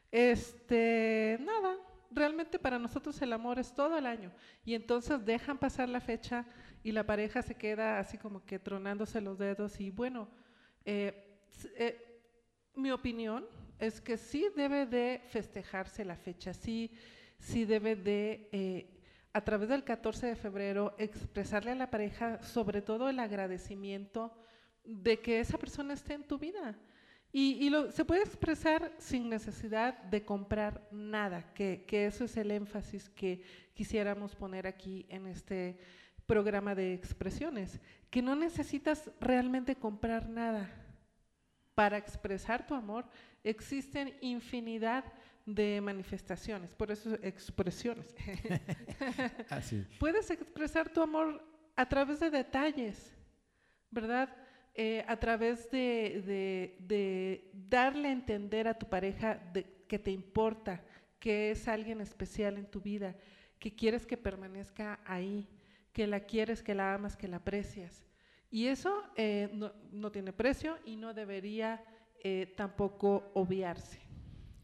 Este, 0.10 1.38
nada 1.42 1.76
realmente 2.12 2.60
para 2.60 2.78
nosotros 2.78 3.22
el 3.22 3.34
amor 3.34 3.58
es 3.60 3.74
todo 3.74 3.98
el 3.98 4.06
año. 4.06 4.32
Y 4.66 4.76
entonces 4.76 5.26
dejan 5.26 5.58
pasar 5.58 5.90
la 5.90 6.02
fecha 6.02 6.46
y 6.84 6.92
la 6.92 7.06
pareja 7.06 7.42
se 7.42 7.56
queda 7.56 8.00
así 8.00 8.18
como 8.18 8.46
que 8.46 8.60
tronándose 8.60 9.22
los 9.22 9.38
dedos. 9.38 9.80
Y 9.80 9.90
bueno, 9.90 10.28
eh, 10.86 11.40
eh, 11.76 12.11
mi 12.76 12.92
opinión 12.92 13.46
es 13.80 14.00
que 14.00 14.18
sí 14.18 14.48
debe 14.56 14.86
de 14.86 15.22
festejarse 15.28 16.06
la 16.06 16.16
fecha, 16.16 16.54
sí, 16.54 16.92
sí 17.40 17.66
debe 17.66 17.96
de, 17.96 18.50
eh, 18.52 19.02
a 19.34 19.42
través 19.42 19.70
del 19.70 19.84
14 19.84 20.28
de 20.28 20.36
febrero, 20.36 20.96
expresarle 20.98 21.72
a 21.72 21.76
la 21.76 21.90
pareja 21.90 22.42
sobre 22.44 22.82
todo 22.82 23.10
el 23.10 23.20
agradecimiento 23.20 24.32
de 24.84 25.20
que 25.20 25.40
esa 25.40 25.58
persona 25.58 25.94
esté 25.94 26.14
en 26.14 26.24
tu 26.24 26.38
vida. 26.38 26.78
Y, 27.34 27.72
se 27.92 28.04
puede 28.04 28.24
expresar 28.24 28.92
sin 28.98 29.30
necesidad 29.30 29.98
de 30.04 30.26
comprar 30.26 30.86
nada, 30.92 31.54
que, 31.54 31.86
que, 31.88 32.06
eso 32.06 32.26
es 32.26 32.36
el 32.36 32.52
énfasis 32.52 33.10
que 33.10 33.42
quisiéramos 33.74 34.36
poner 34.36 34.68
aquí 34.68 35.06
en 35.08 35.28
este 35.28 35.78
programa 36.26 36.76
de 36.76 36.94
expresiones, 36.94 37.80
que 38.10 38.22
no 38.22 38.36
necesitas 38.36 39.10
realmente 39.22 39.78
comprar 39.78 40.28
nada. 40.28 40.70
Para 41.76 41.98
expresar 41.98 42.66
tu 42.66 42.74
amor 42.74 43.06
existen 43.44 44.16
infinidad 44.22 45.06
de 45.46 45.82
manifestaciones, 45.82 46.76
por 46.76 46.92
eso 46.92 47.16
expresiones. 47.24 48.14
Así. 49.50 49.86
Puedes 50.00 50.30
expresar 50.30 50.90
tu 50.90 51.02
amor 51.02 51.44
a 51.76 51.88
través 51.88 52.20
de 52.20 52.30
detalles, 52.30 53.12
¿verdad? 53.90 54.30
Eh, 54.74 55.04
a 55.08 55.18
través 55.18 55.70
de, 55.70 57.50
darle 57.54 58.08
a 58.08 58.12
entender 58.12 58.68
a 58.68 58.78
tu 58.78 58.88
pareja 58.88 59.42
que 59.88 60.00
te 60.00 60.12
importa, 60.12 60.84
que 61.20 61.52
es 61.52 61.68
alguien 61.68 62.00
especial 62.00 62.58
en 62.58 62.66
tu 62.66 62.80
vida, 62.80 63.16
que 63.60 63.76
quieres 63.76 64.06
que 64.06 64.18
permanezca 64.18 65.00
ahí, 65.06 65.48
que 65.92 66.08
la 66.08 66.22
quieres, 66.22 66.64
que 66.64 66.74
la 66.74 66.94
amas, 66.94 67.18
que 67.18 67.28
la 67.28 67.38
aprecias. 67.38 68.06
Y 68.52 68.68
eso 68.68 69.04
eh, 69.16 69.50
no, 69.92 70.12
tiene 70.12 70.34
precio 70.34 70.78
y 70.86 70.98
no 70.98 71.14
debería 71.14 71.84
eh, 72.24 72.54
tampoco 72.56 73.32
obviarse. 73.34 74.00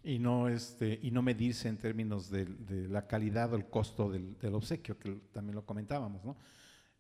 Y 0.04 0.20
no, 0.20 0.48
este, 0.48 1.00
y 1.02 1.12
no 1.12 1.22
medirse 1.22 1.68
en 1.70 1.78
términos 1.78 2.30
de, 2.30 2.48
la 2.90 3.08
calidad 3.08 3.54
o 3.54 3.56
el 3.56 3.66
costo 3.66 4.10
del, 4.10 4.38
del, 4.38 4.54
obsequio, 4.56 5.00
que 5.00 5.18
también 5.32 5.56
lo 5.56 5.66
comentábamos, 5.66 6.24
¿no? 6.24 6.38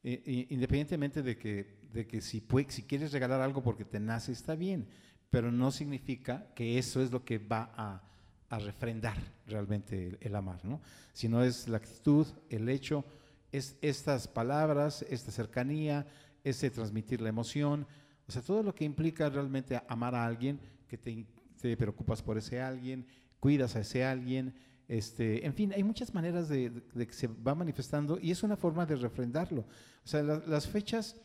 independientemente 0.03 1.21
de 1.21 1.37
que, 1.37 1.79
de 1.91 2.07
que 2.07 2.21
si, 2.21 2.41
si 2.69 2.83
quieres 2.83 3.11
regalar 3.11 3.41
algo 3.41 3.61
porque 3.61 3.83
te 3.83 3.99
nace, 3.99 4.31
está 4.31 4.55
bien, 4.55 4.87
pero 5.29 5.51
no 5.51 5.69
significa 5.69 6.47
que 6.55 6.77
eso 6.77 7.01
es 7.01 7.11
lo 7.11 7.25
que 7.25 7.39
va 7.39 7.73
a, 7.75 8.01
a 8.49 8.59
refrendar 8.59 9.17
realmente 9.45 10.17
el, 10.21 10.35
amar, 10.35 10.63
¿no? 10.63 10.81
Sino 11.13 11.43
es 11.43 11.67
la 11.67 11.77
actitud, 11.77 12.27
el 12.49 12.69
hecho, 12.69 13.03
es 13.51 13.77
estas 13.81 14.27
palabras, 14.27 15.05
esta 15.09 15.31
cercanía, 15.31 16.05
ese 16.49 16.69
transmitir 16.69 17.21
la 17.21 17.29
emoción, 17.29 17.87
o 18.27 18.31
sea, 18.31 18.41
todo 18.41 18.63
lo 18.63 18.75
que 18.75 18.85
implica 18.85 19.29
realmente 19.29 19.81
amar 19.87 20.15
a 20.15 20.25
alguien, 20.25 20.59
que 20.87 20.97
te, 20.97 21.25
te 21.61 21.77
preocupas 21.77 22.21
por 22.21 22.37
ese 22.37 22.61
alguien, 22.61 23.05
cuidas 23.39 23.75
a 23.75 23.81
ese 23.81 24.03
alguien, 24.03 24.53
este, 24.87 25.45
en 25.45 25.53
fin, 25.53 25.73
hay 25.73 25.83
muchas 25.83 26.13
maneras 26.13 26.47
de, 26.47 26.71
que 26.95 27.13
se 27.13 27.27
va 27.27 27.53
manifestando 27.55 28.17
y 28.21 28.31
es 28.31 28.43
una 28.43 28.55
forma 28.55 28.85
de 28.85 28.95
refrendarlo. 28.95 29.61
O 29.61 30.07
sea, 30.07 30.23
las 30.23 30.67
fechas 30.67 31.17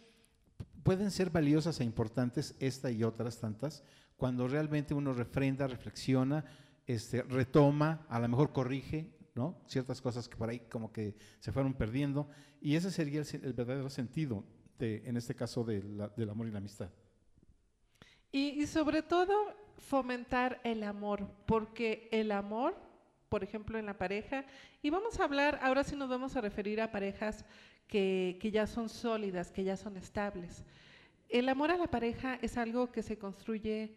pueden 0.83 1.11
ser 1.11 1.31
valiosas 1.31 1.81
e 1.81 1.85
importantes, 1.85 2.57
esta 2.59 2.91
y 2.91 3.05
otras 3.05 3.39
tantas, 3.39 3.85
cuando 4.17 4.49
realmente 4.49 4.95
uno 4.95 5.15
refrenda, 5.15 5.69
reflexiona, 5.69 6.45
este, 6.87 7.23
retoma, 7.23 8.05
a 8.09 8.19
lo 8.19 8.29
mejor 8.29 8.53
corrige, 8.53 9.15
¿no? 9.35 9.63
Ciertas 9.67 10.01
cosas 10.01 10.29
que 10.29 10.37
por 10.37 10.49
ahí 10.49 10.61
como 10.71 10.93
que 10.93 11.15
se 11.39 11.53
fueron 11.53 11.75
perdiendo. 11.75 12.29
Y 12.61 12.75
ese 12.75 12.91
sería 12.91 13.23
el, 13.23 13.53
verdadero 13.53 13.91
sentido, 13.91 14.45
de, 14.87 15.03
en 15.09 15.17
este 15.17 15.35
caso, 15.35 15.65
del 15.65 16.31
amor 16.31 16.47
y 16.47 16.51
la 16.51 16.59
amistad. 16.59 16.91
y 18.31 18.67
sobre 18.67 19.03
todo, 19.03 19.33
fomentar 19.77 20.61
el 20.65 20.83
amor, 20.83 21.29
porque 21.47 22.09
el 22.13 22.33
amor 22.33 22.75
por 23.33 23.43
ejemplo, 23.43 23.79
en 23.79 23.87
la 23.87 23.97
pareja. 23.97 24.45
Y 24.83 24.91
vamos 24.91 25.19
a 25.19 25.25
hablar, 25.25 25.59
ahora 25.63 25.85
sí 25.85 25.97
nos 25.97 26.11
vamos 26.11 26.37
a 26.37 26.43
referir 26.43 26.83
a 26.83 26.93
parejas 26.93 27.47
que, 27.89 28.39
ya 28.53 28.67
son 28.67 28.91
sólidas, 28.91 29.51
que 29.51 29.65
ya 29.65 29.75
son 29.75 29.97
estables. 29.97 30.67
El 31.31 31.49
amor 31.49 31.71
a 31.71 31.79
la 31.79 31.87
pareja 31.87 32.39
es 32.43 32.59
algo 32.59 32.93
que 32.93 33.03
se 33.03 33.17
construye, 33.17 33.97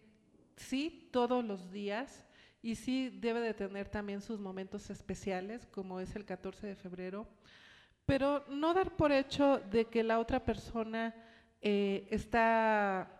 sí, 0.56 1.10
todos 1.12 1.44
los 1.44 1.70
días 1.70 2.24
y 2.62 2.75
sí 2.75 3.10
debe 3.10 3.42
de 3.42 3.54
tener 3.54 3.89
también 3.89 4.22
sus 4.22 4.39
momentos 4.39 4.89
especiales, 4.89 5.65
como 5.65 6.00
es 6.00 6.15
el 6.15 6.24
14 6.24 6.68
de 6.68 6.75
febrero, 6.77 7.27
pero 8.05 8.45
no 8.50 8.74
dar 8.74 8.95
por 8.95 9.12
hecho 9.12 9.59
de 9.59 9.85
que 9.85 10.03
la 10.03 10.19
otra 10.19 10.43
persona 10.43 11.13
eh, 11.62 12.07
está 12.12 13.12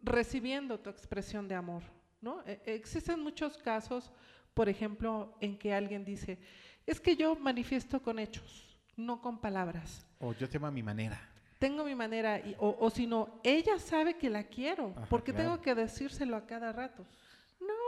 recibiendo 0.00 0.78
tu 0.78 0.90
expresión 0.90 1.48
de 1.48 1.54
amor. 1.54 1.82
¿no? 2.20 2.42
E, 2.46 2.60
existen 2.66 3.20
muchos 3.20 3.58
casos 3.58 4.10
por 4.58 4.68
ejemplo, 4.68 5.36
en 5.40 5.56
que 5.56 5.72
alguien 5.72 6.04
dice, 6.04 6.36
es 6.84 7.00
que 7.00 7.14
yo 7.14 7.36
manifiesto 7.36 8.02
con 8.02 8.18
hechos, 8.18 8.76
no 8.96 9.22
con 9.22 9.40
palabras. 9.40 10.04
O 10.18 10.32
yo 10.32 10.48
tengo 10.48 10.68
mi 10.72 10.82
manera. 10.82 11.16
Tengo 11.60 11.84
mi 11.84 11.94
manera, 11.94 12.42
o, 12.58 12.90
si 12.90 13.06
no, 13.06 13.40
ella 13.44 13.78
sabe 13.78 14.14
que 14.14 14.28
la 14.28 14.42
quiero, 14.42 14.96
porque 15.08 15.32
tengo 15.32 15.60
que 15.60 15.76
decírselo 15.76 16.34
a 16.34 16.44
cada 16.44 16.72
rato. 16.72 17.06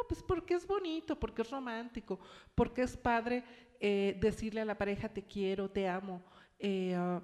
Pues 0.09 0.23
porque 0.23 0.55
es 0.55 0.67
bonito, 0.67 1.19
porque 1.19 1.43
es 1.43 1.51
romántico, 1.51 2.19
porque 2.55 2.83
es 2.83 2.97
padre 2.97 3.45
eh, 3.81 4.17
decirle 4.21 4.61
a 4.61 4.65
la 4.65 4.77
pareja 4.77 5.09
te 5.09 5.23
quiero, 5.23 5.71
te 5.71 5.89
amo, 5.89 6.23
eh, 6.59 6.95
ah, 6.95 7.23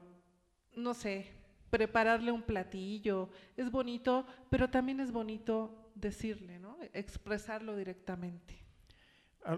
no 0.75 0.95
sé, 0.95 1.33
prepararle 1.71 2.33
un 2.33 2.43
platillo, 2.43 3.29
es 3.57 3.71
bonito, 3.71 4.27
pero 4.51 4.71
también 4.71 5.01
es 5.01 5.13
bonito 5.13 5.91
decirle, 5.95 6.59
¿no? 6.59 6.79
Expresarlo 6.93 7.77
directamente. 7.77 8.55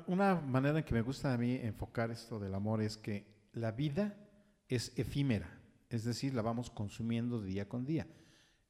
Una 0.07 0.35
manera 0.35 0.79
en 0.79 0.85
que 0.85 0.95
me 0.95 1.03
gusta 1.03 1.33
a 1.33 1.39
mí 1.39 1.55
enfocar 1.55 2.11
esto 2.11 2.39
del 2.39 2.55
amor 2.55 2.83
es 2.83 2.97
que 2.97 3.27
la 3.53 3.73
vida 3.73 4.17
es 4.69 4.97
efímera, 4.99 5.49
es 5.89 6.05
decir, 6.05 6.35
la 6.35 6.43
vamos 6.43 6.71
consumiendo 6.71 7.41
día 7.41 7.69
con 7.69 7.87
día. 7.87 8.07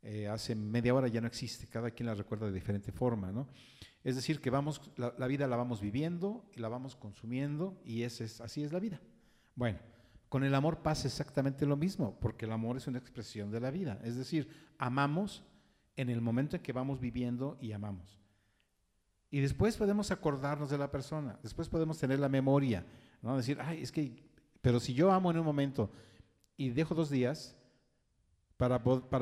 Eh, 0.02 0.28
hace 0.28 0.54
media 0.54 0.94
hora 0.94 1.08
ya 1.08 1.20
no 1.20 1.26
existe, 1.26 1.66
cada 1.66 1.90
quien 1.90 2.06
la 2.06 2.14
recuerda 2.14 2.46
de 2.46 2.52
diferente 2.52 2.92
forma, 2.92 3.32
¿no? 3.32 3.48
Es 4.04 4.14
decir, 4.14 4.40
que 4.40 4.48
vamos, 4.48 4.80
la, 4.96 5.26
vida 5.26 5.46
la 5.48 5.56
vamos 5.56 5.80
viviendo 5.80 6.48
y 6.54 6.60
la 6.60 6.68
vamos 6.68 6.94
consumiendo 6.94 7.80
y 7.84 8.02
es, 8.02 8.40
así 8.40 8.62
es 8.62 8.72
la 8.72 8.78
vida. 8.78 9.00
Bueno, 9.54 9.78
Con 10.28 10.44
el 10.44 10.54
amor 10.54 10.82
pasa 10.82 11.08
exactamente 11.08 11.66
lo 11.66 11.76
mismo, 11.76 12.18
porque 12.20 12.44
el 12.44 12.52
amor 12.52 12.76
es 12.76 12.86
una 12.86 12.98
expresión 12.98 13.50
de 13.50 13.60
la 13.60 13.70
vida. 13.70 13.98
Es 14.04 14.16
decir, 14.16 14.48
amamos 14.78 15.42
en 15.96 16.10
el 16.10 16.20
momento 16.20 16.56
en 16.56 16.62
que 16.62 16.72
vamos 16.72 17.00
viviendo 17.00 17.58
y 17.60 17.72
amamos. 17.72 18.20
Y 19.30 19.40
después 19.40 19.76
podemos 19.76 20.10
acordarnos 20.10 20.70
de 20.70 20.78
la 20.78 20.90
persona, 20.90 21.38
después 21.42 21.68
podemos 21.68 21.98
tener 21.98 22.18
la 22.18 22.28
memoria, 22.28 22.86
¿no? 23.20 23.36
Decir, 23.36 23.58
ay, 23.60 23.82
es 23.82 23.92
que, 23.92 24.22
pero 24.60 24.80
si 24.80 24.94
yo 24.94 25.10
amo 25.10 25.30
en 25.30 25.38
un 25.38 25.44
momento 25.44 25.90
y 26.56 26.70
dejo 26.70 26.94
dos 26.94 27.10
días, 27.10 27.57
para, 28.58 28.76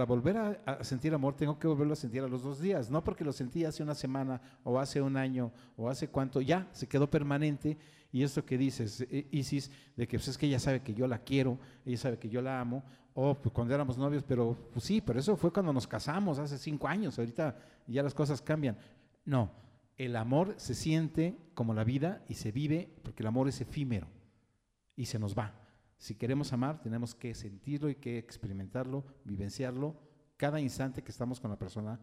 volver 0.07 0.39
a, 0.39 0.83
sentir 0.83 1.13
amor 1.13 1.37
tengo 1.37 1.59
que 1.59 1.69
volverlo 1.69 1.93
a 1.93 1.97
sentir 1.97 2.23
a 2.23 2.27
los 2.27 2.43
dos 2.43 2.59
días, 2.59 2.91
no 2.91 3.05
porque 3.05 3.23
lo 3.23 3.33
sentí 3.33 3.67
hace 3.67 3.83
una 3.83 3.95
semana 3.95 4.41
o 4.65 4.81
hace 4.81 5.03
un 5.03 5.15
año 5.15 5.53
o 5.77 5.91
hace 5.91 6.09
cuánto, 6.09 6.41
ya 6.41 6.67
se 6.73 6.89
quedó 6.89 7.11
permanente 7.11 7.77
y 8.11 8.23
esto 8.23 8.47
que 8.47 8.57
dices, 8.57 9.03
eh, 9.11 9.29
Isis, 9.31 9.71
de 9.95 10.09
que 10.09 10.17
pues, 10.17 10.29
es 10.29 10.39
que 10.39 10.47
ella 10.47 10.59
sabe 10.59 10.81
que 10.81 10.95
yo 10.95 11.07
la 11.07 11.19
quiero, 11.19 11.59
ella 11.85 11.99
sabe 11.99 12.19
que 12.19 12.31
yo 12.31 12.41
la 12.41 12.59
amo, 12.59 12.83
o 13.13 13.35
pues, 13.35 13.53
cuando 13.53 13.75
éramos 13.75 13.99
novios, 13.99 14.25
pero 14.27 14.57
pues, 14.73 14.87
sí, 14.87 15.03
pero 15.03 15.21
eso 15.21 15.37
fue 15.37 15.53
cuando 15.53 15.71
nos 15.71 15.87
casamos, 15.87 16.39
hace 16.39 16.57
cinco 16.57 16.89
años, 16.89 17.19
ahorita 17.19 17.59
ya 17.87 18.03
las 18.03 18.15
cosas 18.15 18.41
cambian. 18.41 18.79
No, 19.27 19.51
el 19.99 20.17
amor 20.17 20.55
se 20.57 20.75
siente 20.75 21.37
como 21.53 21.75
la 21.75 21.85
vida 21.85 22.25
y 22.27 22.35
se 22.35 22.53
vive 22.53 22.89
porque 23.03 23.23
el 23.23 23.27
amor 23.27 23.49
es 23.49 23.61
efímero 23.61 24.09
y 24.95 25.05
se 25.05 25.19
nos 25.19 25.37
va. 25.37 25.66
Si 25.97 26.15
queremos 26.15 26.53
amar, 26.53 26.81
tenemos 26.81 27.15
que 27.15 27.35
sentirlo 27.35 27.89
y 27.89 27.95
que 27.95 28.19
experimentarlo, 28.19 29.05
vivenciarlo 29.25 29.97
cada 30.37 30.61
instante 30.61 31.03
que 31.03 31.11
estamos 31.11 31.41
con 31.41 31.51
la 31.51 31.59
persona 31.59 31.99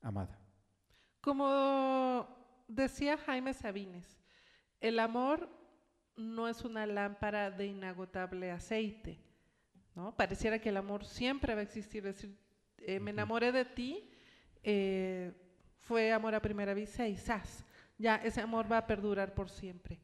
amada. 0.00 0.38
Como 1.20 2.26
decía 2.68 3.18
Jaime 3.18 3.52
Sabines, 3.52 4.18
el 4.80 4.98
amor 4.98 5.48
no 6.16 6.48
es 6.48 6.64
una 6.64 6.86
lámpara 6.86 7.50
de 7.50 7.66
inagotable 7.66 8.50
aceite, 8.50 9.18
¿no? 9.94 10.14
Pareciera 10.16 10.58
que 10.58 10.68
el 10.68 10.76
amor 10.76 11.04
siempre 11.04 11.54
va 11.54 11.60
a 11.60 11.64
existir, 11.64 12.06
es 12.06 12.16
decir, 12.16 12.38
eh, 12.78 13.00
me 13.00 13.10
enamoré 13.10 13.52
de 13.52 13.64
ti, 13.64 14.10
eh, 14.62 15.32
fue 15.80 16.12
amor 16.12 16.34
a 16.34 16.42
primera 16.42 16.74
vista 16.74 17.06
y 17.06 17.16
¡zas! 17.16 17.64
Ya, 17.98 18.16
ese 18.16 18.40
amor 18.40 18.70
va 18.70 18.78
a 18.78 18.86
perdurar 18.86 19.34
por 19.34 19.50
siempre. 19.50 20.00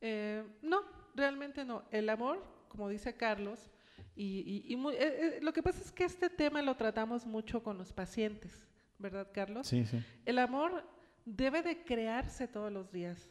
Eh, 0.00 0.42
no, 0.62 0.82
realmente 1.14 1.64
no. 1.64 1.84
El 1.90 2.08
amor, 2.08 2.44
como 2.68 2.88
dice 2.88 3.16
Carlos, 3.16 3.70
y, 4.16 4.76
lo 5.40 5.52
que 5.52 5.62
pasa 5.62 5.80
es 5.80 5.90
que 5.90 6.04
este 6.04 6.30
tema 6.30 6.62
lo 6.62 6.76
tratamos 6.76 7.26
mucho 7.26 7.62
con 7.62 7.78
los 7.78 7.92
pacientes, 7.92 8.68
¿verdad, 8.98 9.28
Carlos? 9.32 9.66
Sí, 9.66 9.84
sí. 9.84 10.04
El 10.24 10.38
amor 10.38 10.84
debe 11.24 11.62
de 11.62 11.82
crearse 11.84 12.46
todos 12.46 12.72
los 12.72 12.92
días 12.92 13.28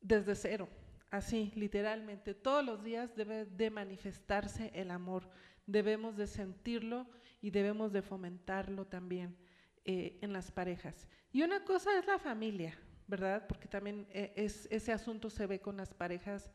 desde 0.00 0.34
cero, 0.34 0.68
así, 1.10 1.52
literalmente. 1.56 2.34
Todos 2.34 2.64
los 2.64 2.84
días 2.84 3.14
debe 3.16 3.44
de 3.44 3.70
manifestarse 3.70 4.70
el 4.74 4.90
amor. 4.90 5.28
Debemos 5.66 6.16
de 6.16 6.26
sentirlo 6.26 7.08
y 7.40 7.50
debemos 7.50 7.92
de 7.92 8.02
fomentarlo 8.02 8.86
también 8.86 9.36
eh, 9.84 10.18
en 10.22 10.32
las 10.32 10.52
parejas. 10.52 11.08
Y 11.32 11.42
una 11.42 11.64
cosa 11.64 11.98
es 11.98 12.06
la 12.06 12.18
familia, 12.18 12.78
¿verdad? 13.06 13.46
Porque 13.46 13.68
también 13.68 14.06
eh, 14.10 14.32
es, 14.36 14.68
ese 14.70 14.92
asunto 14.92 15.30
se 15.30 15.46
ve 15.46 15.60
con 15.60 15.76
las 15.76 15.94
parejas 15.94 16.50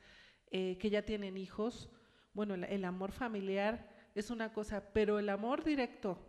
eh, 0.51 0.77
que 0.79 0.89
ya 0.89 1.03
tienen 1.03 1.37
hijos. 1.37 1.89
Bueno, 2.33 2.53
el 2.55 2.85
amor 2.85 3.11
familiar 3.11 3.89
es 4.15 4.29
una 4.29 4.53
cosa, 4.53 4.93
pero 4.93 5.19
el 5.19 5.29
amor 5.29 5.63
directo 5.63 6.19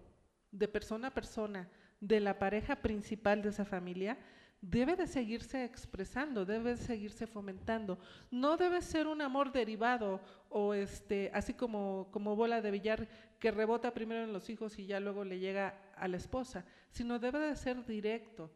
de 0.50 0.68
persona 0.68 1.08
a 1.08 1.14
persona, 1.14 1.68
de 2.00 2.20
la 2.20 2.38
pareja 2.38 2.76
principal 2.76 3.42
de 3.42 3.48
esa 3.50 3.64
familia, 3.64 4.18
debe 4.60 4.96
de 4.96 5.06
seguirse 5.06 5.64
expresando, 5.64 6.44
debe 6.44 6.70
de 6.70 6.76
seguirse 6.76 7.26
fomentando. 7.26 7.98
No 8.30 8.56
debe 8.56 8.82
ser 8.82 9.06
un 9.06 9.22
amor 9.22 9.52
derivado 9.52 10.20
o 10.48 10.74
este, 10.74 11.30
así 11.32 11.54
como, 11.54 12.08
como 12.10 12.34
bola 12.34 12.60
de 12.60 12.70
billar 12.70 13.08
que 13.38 13.50
rebota 13.50 13.94
primero 13.94 14.24
en 14.24 14.32
los 14.32 14.50
hijos 14.50 14.78
y 14.78 14.86
ya 14.86 15.00
luego 15.00 15.24
le 15.24 15.38
llega 15.38 15.92
a 15.96 16.08
la 16.08 16.16
esposa, 16.16 16.64
sino 16.90 17.18
debe 17.18 17.38
de 17.38 17.56
ser 17.56 17.84
directo, 17.84 18.50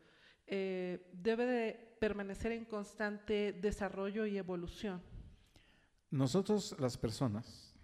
eh, 0.46 1.09
debe 1.22 1.46
de 1.46 1.96
permanecer 2.00 2.52
en 2.52 2.64
constante 2.64 3.52
desarrollo 3.52 4.26
y 4.26 4.38
evolución. 4.38 5.00
Nosotros 6.11 6.76
las 6.78 6.98
personas 6.98 7.74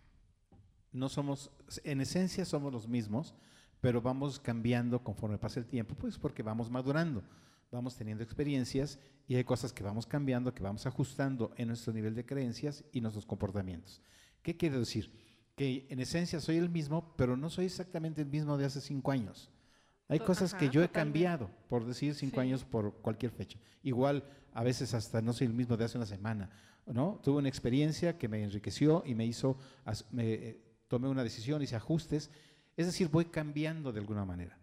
no 0.92 1.08
somos, 1.08 1.50
en 1.84 2.00
esencia 2.00 2.44
somos 2.44 2.72
los 2.72 2.88
mismos, 2.88 3.34
pero 3.80 4.02
vamos 4.02 4.40
cambiando 4.40 5.02
conforme 5.02 5.38
pasa 5.38 5.60
el 5.60 5.66
tiempo, 5.66 5.94
pues 5.94 6.18
porque 6.18 6.42
vamos 6.42 6.70
madurando 6.70 7.22
vamos 7.70 7.96
teniendo 7.96 8.24
experiencias 8.24 8.98
y 9.26 9.36
hay 9.36 9.44
cosas 9.44 9.72
que 9.72 9.82
vamos 9.82 10.06
cambiando, 10.06 10.54
que 10.54 10.62
vamos 10.62 10.86
ajustando 10.86 11.52
en 11.56 11.68
nuestro 11.68 11.92
nivel 11.92 12.14
de 12.14 12.24
creencias 12.24 12.84
y 12.92 13.00
nuestros 13.00 13.26
comportamientos. 13.26 14.00
¿Qué 14.42 14.56
quiere 14.56 14.78
decir? 14.78 15.12
Que 15.54 15.86
en 15.90 16.00
esencia 16.00 16.40
soy 16.40 16.56
el 16.56 16.70
mismo, 16.70 17.14
pero 17.16 17.36
no 17.36 17.50
soy 17.50 17.66
exactamente 17.66 18.22
el 18.22 18.28
mismo 18.28 18.56
de 18.56 18.64
hace 18.64 18.80
cinco 18.80 19.10
años. 19.10 19.50
Hay 20.08 20.20
cosas 20.20 20.54
que 20.54 20.70
yo 20.70 20.82
he 20.82 20.88
cambiado, 20.88 21.50
por 21.68 21.84
decir 21.84 22.14
cinco 22.14 22.40
años 22.40 22.64
por 22.64 22.94
cualquier 22.94 23.30
fecha. 23.30 23.58
Igual, 23.82 24.24
a 24.54 24.64
veces 24.64 24.94
hasta 24.94 25.20
no 25.20 25.32
soy 25.32 25.48
el 25.48 25.52
mismo 25.52 25.76
de 25.76 25.84
hace 25.84 25.98
una 25.98 26.06
semana. 26.06 26.50
¿no? 26.86 27.20
Tuve 27.22 27.38
una 27.38 27.48
experiencia 27.48 28.16
que 28.16 28.28
me 28.28 28.42
enriqueció 28.42 29.02
y 29.04 29.14
me 29.14 29.26
hizo, 29.26 29.58
me, 30.10 30.32
eh, 30.32 30.60
tomé 30.88 31.08
una 31.08 31.22
decisión, 31.22 31.62
hice 31.62 31.76
ajustes. 31.76 32.30
Es 32.76 32.86
decir, 32.86 33.08
voy 33.08 33.26
cambiando 33.26 33.92
de 33.92 34.00
alguna 34.00 34.24
manera. 34.24 34.58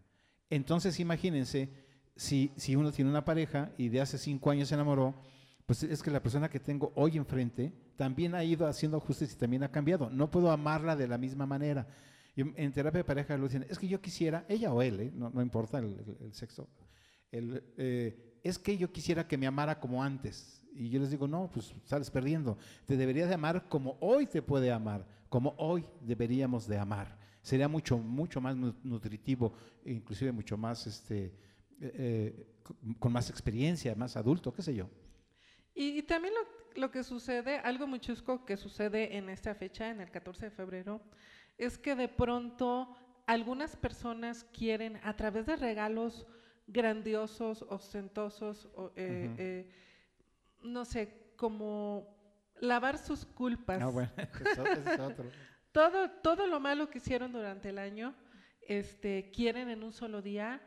Entonces, 0.49 0.99
imagínense 0.99 1.69
si, 2.15 2.51
si 2.55 2.75
uno 2.75 2.91
tiene 2.91 3.11
una 3.11 3.25
pareja 3.25 3.71
y 3.77 3.89
de 3.89 4.01
hace 4.01 4.17
cinco 4.17 4.49
años 4.49 4.69
se 4.69 4.75
enamoró, 4.75 5.13
pues 5.65 5.83
es 5.83 6.01
que 6.01 6.11
la 6.11 6.21
persona 6.21 6.49
que 6.49 6.59
tengo 6.59 6.91
hoy 6.95 7.17
enfrente 7.17 7.73
también 7.95 8.35
ha 8.35 8.43
ido 8.43 8.67
haciendo 8.67 8.97
ajustes 8.97 9.33
y 9.33 9.35
también 9.35 9.63
ha 9.63 9.71
cambiado. 9.71 10.09
No 10.09 10.29
puedo 10.29 10.51
amarla 10.51 10.95
de 10.95 11.07
la 11.07 11.17
misma 11.17 11.45
manera. 11.45 11.87
En 12.35 12.71
terapia 12.73 12.99
de 12.99 13.03
pareja 13.03 13.37
lo 13.37 13.47
dicen, 13.47 13.65
es 13.69 13.79
que 13.79 13.87
yo 13.87 14.01
quisiera, 14.01 14.45
ella 14.49 14.73
o 14.73 14.81
él, 14.81 14.99
¿eh? 14.99 15.11
no, 15.13 15.29
no, 15.29 15.41
importa 15.41 15.79
el, 15.79 16.33
sexo, 16.33 16.67
el, 17.31 17.63
eh, 17.77 18.39
es 18.43 18.59
que 18.59 18.77
yo 18.77 18.91
quisiera 18.91 19.27
que 19.27 19.37
me 19.37 19.47
amara 19.47 19.79
como 19.79 20.03
antes. 20.03 20.61
Y 20.75 20.89
yo 20.89 20.99
les 20.99 21.09
digo, 21.09 21.27
no, 21.27 21.49
pues 21.51 21.73
sales 21.85 22.11
perdiendo. 22.11 22.57
Te 22.85 22.97
deberías 22.97 23.29
de 23.29 23.35
amar 23.35 23.67
como 23.69 23.97
hoy 24.01 24.27
te 24.27 24.41
puede 24.41 24.71
amar, 24.71 25.07
como 25.29 25.55
hoy 25.57 25.85
deberíamos 26.01 26.67
de 26.67 26.77
amar. 26.77 27.17
Sería 27.41 27.67
mucho, 27.67 27.97
mucho 27.97 28.41
más 28.41 28.55
nutritivo, 28.55 29.53
inclusive 29.85 30.31
mucho 30.31 30.57
más 30.57 30.85
este, 30.85 31.33
eh, 31.79 32.47
con 32.99 33.11
más 33.11 33.29
experiencia, 33.29 33.95
más 33.95 34.17
adulto, 34.17 34.53
qué 34.53 34.61
sé 34.61 34.75
yo. 34.75 34.89
Y, 35.73 36.01
también 36.03 36.33
lo, 36.33 36.81
lo, 36.81 36.91
que 36.91 37.03
sucede, 37.03 37.57
algo 37.57 37.87
muy 37.87 37.99
chusco 37.99 38.45
que 38.45 38.57
sucede 38.57 39.17
en 39.17 39.29
esta 39.29 39.55
fecha, 39.55 39.89
en 39.89 40.01
el 40.01 40.09
14 40.09 40.45
de 40.45 40.51
febrero, 40.51 41.01
es 41.57 41.77
que 41.77 41.95
de 41.95 42.07
pronto 42.07 42.95
algunas 43.25 43.75
personas 43.75 44.43
quieren, 44.43 44.99
a 45.03 45.15
través 45.15 45.45
de 45.45 45.55
regalos 45.55 46.25
grandiosos, 46.67 47.63
ostentosos, 47.69 48.67
eh, 48.95 49.33
eh, 49.37 49.69
no 50.63 50.85
sé, 50.85 51.31
como 51.35 52.15
lavar 52.59 52.97
sus 52.97 53.25
culpas. 53.25 53.79
No, 53.79 53.91
bueno, 53.91 54.11
es 54.17 54.99
otro. 54.99 55.25
todo, 55.71 56.09
todo 56.21 56.47
lo 56.47 56.59
malo 56.59 56.89
que 56.89 56.99
hicieron 56.99 57.31
durante 57.31 57.69
el 57.69 57.77
año, 57.77 58.15
este, 58.67 59.31
quieren 59.31 59.69
en 59.69 59.83
un 59.83 59.91
solo 59.91 60.21
día 60.21 60.61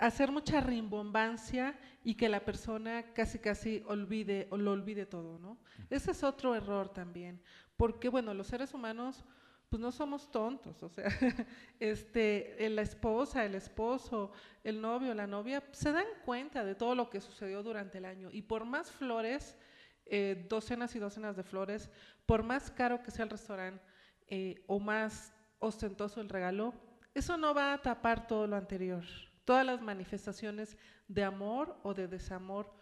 hacer 0.00 0.32
mucha 0.32 0.60
rimbombancia 0.60 1.78
y 2.02 2.14
que 2.14 2.28
la 2.28 2.44
persona 2.44 3.12
casi 3.14 3.38
casi 3.38 3.82
olvide 3.86 4.48
o 4.50 4.56
lo 4.56 4.72
olvide 4.72 5.06
todo, 5.06 5.38
¿no? 5.38 5.58
Ese 5.90 6.10
es 6.10 6.24
otro 6.24 6.54
error 6.54 6.92
también, 6.92 7.40
porque 7.76 8.08
bueno, 8.08 8.34
los 8.34 8.48
seres 8.48 8.74
humanos 8.74 9.24
pues 9.68 9.80
no 9.80 9.90
somos 9.90 10.30
tontos, 10.30 10.82
o 10.82 10.88
sea, 10.88 11.06
este, 11.80 12.56
la 12.70 12.82
esposa, 12.82 13.44
el 13.44 13.54
esposo, 13.54 14.30
el 14.62 14.80
novio, 14.80 15.12
la 15.14 15.26
novia, 15.26 15.62
se 15.72 15.92
dan 15.92 16.06
cuenta 16.24 16.64
de 16.64 16.74
todo 16.74 16.94
lo 16.94 17.10
que 17.10 17.20
sucedió 17.20 17.62
durante 17.62 17.98
el 17.98 18.04
año. 18.04 18.30
Y 18.30 18.42
por 18.42 18.64
más 18.64 18.90
flores, 18.90 19.56
eh, 20.04 20.46
docenas 20.48 20.94
y 20.94 21.00
docenas 21.00 21.36
de 21.36 21.42
flores, 21.42 21.90
por 22.26 22.42
más 22.44 22.70
caro 22.70 23.02
que 23.02 23.10
sea 23.10 23.24
el 23.24 23.30
restaurante 23.30 23.82
eh, 24.28 24.62
o 24.66 24.78
más 24.78 25.32
ostentoso 25.58 26.20
el 26.20 26.28
regalo, 26.28 26.72
eso 27.14 27.36
no 27.36 27.54
va 27.54 27.72
a 27.72 27.82
tapar 27.82 28.26
todo 28.26 28.46
lo 28.46 28.56
anterior. 28.56 29.04
Todas 29.44 29.66
las 29.66 29.80
manifestaciones 29.80 30.76
de 31.08 31.24
amor 31.24 31.78
o 31.82 31.94
de 31.94 32.08
desamor 32.08 32.72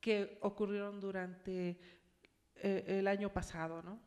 que 0.00 0.38
ocurrieron 0.42 1.00
durante 1.00 1.78
eh, 2.56 2.84
el 2.86 3.08
año 3.08 3.32
pasado, 3.32 3.82
¿no? 3.82 3.98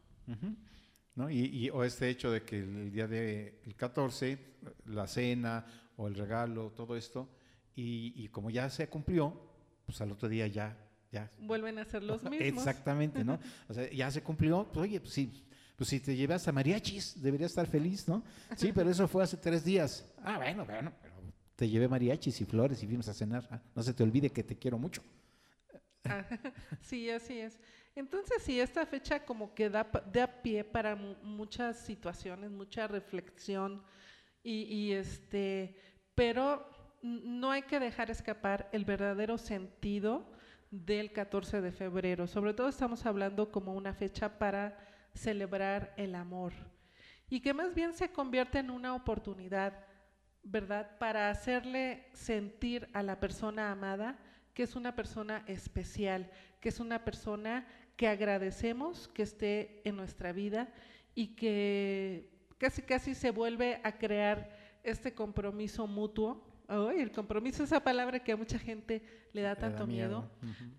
¿No? 1.17 1.32
Y, 1.32 1.69
o 1.71 1.84
este 1.84 2.10
hecho 2.10 2.32
de 2.32 2.43
que 2.43 2.60
el, 2.60 2.91
día 2.91 3.08
del 3.08 3.75
14, 3.75 4.38
la 4.86 5.08
cena 5.08 5.65
o 5.97 6.08
el 6.08 6.13
regalo, 6.13 6.71
todo 6.71 6.95
esto, 6.95 7.27
y, 7.75 8.27
como 8.30 8.51
ya 8.51 8.69
se 8.69 8.88
cumplió, 8.88 9.34
pues 9.86 9.99
al 9.99 10.12
otro 10.12 10.30
día 10.30 10.45
ya... 10.47 10.77
ya 11.12 11.32
Vuelven 11.39 11.80
a 11.80 11.86
ser 11.86 12.03
los 12.03 12.21
mismos. 12.23 12.41
Exactamente, 12.41 13.25
¿no? 13.25 13.39
O 13.67 13.73
sea, 13.73 13.89
ya 13.91 14.12
se 14.12 14.21
cumplió, 14.21 14.67
pues 14.71 14.84
oye, 14.84 14.99
pues 14.99 15.12
sí, 15.12 15.43
pues 15.75 15.89
si 15.89 15.99
te 15.99 16.15
llevas 16.15 16.47
a 16.47 16.51
mariachis, 16.51 17.19
debería 17.19 17.47
estar 17.47 17.65
feliz, 17.65 18.08
¿no? 18.08 18.23
Sí, 18.56 18.71
pero 18.71 18.89
eso 18.89 19.08
fue 19.08 19.23
hace 19.23 19.38
tres 19.38 19.65
días. 19.65 20.06
Ah, 20.23 20.38
bueno, 20.38 20.65
bueno, 20.65 20.91
te 21.56 21.67
llevé 21.67 21.88
mariachis 21.88 22.41
y 22.41 22.45
flores 22.45 22.82
y 22.84 22.86
vimos 22.86 23.08
a 23.08 23.13
cenar. 23.15 23.47
Ah, 23.49 23.60
no 23.75 23.82
se 23.82 23.91
te 23.91 24.03
olvide 24.03 24.30
que 24.30 24.43
te 24.43 24.56
quiero 24.56 24.77
mucho. 24.77 25.01
Ah, 26.10 26.26
sí, 26.82 27.10
así 27.10 27.39
es. 27.39 27.60
Entonces, 27.96 28.43
sí, 28.43 28.60
esta 28.60 28.86
fecha 28.86 29.26
como 29.26 29.54
que 29.54 29.70
da, 29.70 29.89
da 30.12 30.28
pie 30.28 30.63
para 30.63 30.96
muchas 30.96 31.80
situaciones, 31.80 32.52
mucha 32.52 32.88
reflexión, 32.88 33.84
y, 34.43 34.63
y, 34.63 34.93
este, 34.93 35.76
pero 36.15 36.70
no 37.02 37.52
hay 37.52 37.63
que 37.63 37.80
dejar 37.80 38.12
escapar 38.12 38.70
el 38.72 38.86
verdadero 38.86 39.38
sentido 39.38 40.32
del 40.72 41.12
14 41.12 41.62
de 41.62 41.72
febrero. 41.72 42.28
Sobre 42.28 42.54
todo 42.54 42.70
estamos 42.70 43.06
hablando 43.06 43.52
como 43.52 43.74
una 43.74 43.93
fecha 43.93 44.38
para 44.38 44.78
celebrar 45.13 45.93
el 45.98 46.15
amor 46.15 46.54
y 47.30 47.41
que 47.41 47.54
más 47.54 47.74
bien 47.74 47.93
se 47.93 48.12
convierte 48.12 48.60
en 48.60 48.70
una 48.70 48.96
oportunidad, 48.96 49.86
¿verdad? 50.43 50.98
Para 50.98 51.30
hacerle 51.30 52.08
sentir 52.13 52.88
a 52.93 53.04
la 53.04 53.20
persona 53.20 53.72
amada 53.72 54.17
que 54.58 54.63
es 54.63 54.76
una 54.76 54.96
persona 54.96 55.43
especial, 55.46 56.32
que 56.60 56.70
es 56.70 56.80
una 56.80 57.06
persona 57.06 57.67
que 57.96 58.08
agradecemos 58.08 59.08
que 59.08 59.22
esté 59.22 59.88
en 59.88 59.96
nuestra 59.96 60.32
vida 60.32 60.74
y 61.13 61.36
que 61.36 62.32
casi 62.58 62.82
casi 62.82 63.13
se 63.13 63.30
vuelve 63.30 63.80
a 63.84 64.00
crear 64.00 64.50
este 64.82 65.13
compromiso 65.13 65.86
mutuo. 65.86 66.43
el 66.67 67.12
compromiso 67.12 67.62
es 67.62 67.70
esa 67.70 67.84
palabra 67.84 68.24
que 68.24 68.32
a 68.32 68.36
mucha 68.36 68.58
gente 68.58 69.04
le 69.32 69.43
da 69.43 69.56
tanto 69.56 69.86
miedo, 69.86 70.28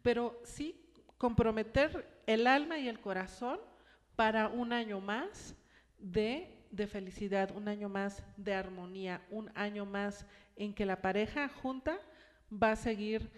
pero 0.02 0.40
sí 0.42 0.74
comprometer 1.16 2.20
el 2.26 2.48
alma 2.48 2.80
y 2.80 2.88
el 2.88 2.98
corazón 2.98 3.60
para 4.16 4.48
un 4.48 4.72
año 4.72 5.00
más 5.00 5.54
de, 6.00 6.64
de, 6.72 6.88
felicidad, 6.88 7.54
un 7.54 7.68
año 7.68 7.88
más 7.88 8.24
de 8.36 8.54
armonía, 8.54 9.22
un 9.30 9.52
año 9.54 9.86
más 9.86 10.26
en 10.56 10.74
que 10.74 10.84
la 10.84 11.00
pareja 11.00 11.48
junta 11.48 12.00
va 12.50 12.72
a 12.72 12.76
seguir 12.76 13.30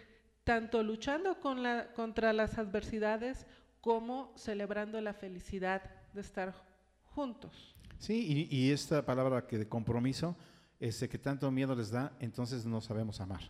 tanto 0.45 0.83
luchando 0.83 1.39
contra 1.41 2.33
las 2.33 2.59
adversidades 2.59 3.47
como 3.81 4.33
celebrando 4.37 5.01
la 5.01 5.15
felicidad 5.15 5.83
de 6.13 6.21
estar 6.21 6.55
juntos. 7.03 7.75
Sí, 7.99 8.49
y, 8.51 8.57
y 8.57 8.71
esta 8.71 9.05
palabra 9.05 9.47
que 9.47 9.59
de 9.59 9.69
compromiso, 9.69 10.37
ese 10.79 11.09
que 11.09 11.19
tanto 11.19 11.51
miedo 11.51 11.75
les 11.75 11.91
da, 11.91 12.17
entonces 12.21 12.65
no 12.65 12.81
sabemos 12.81 13.21
amar. 13.21 13.43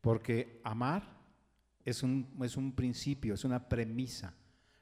Porque 0.00 0.60
amar 0.64 1.02
es 1.84 2.02
un, 2.02 2.28
es 2.42 2.56
un 2.56 2.72
principio, 2.72 3.34
es 3.34 3.44
una 3.44 3.68
premisa. 3.68 4.34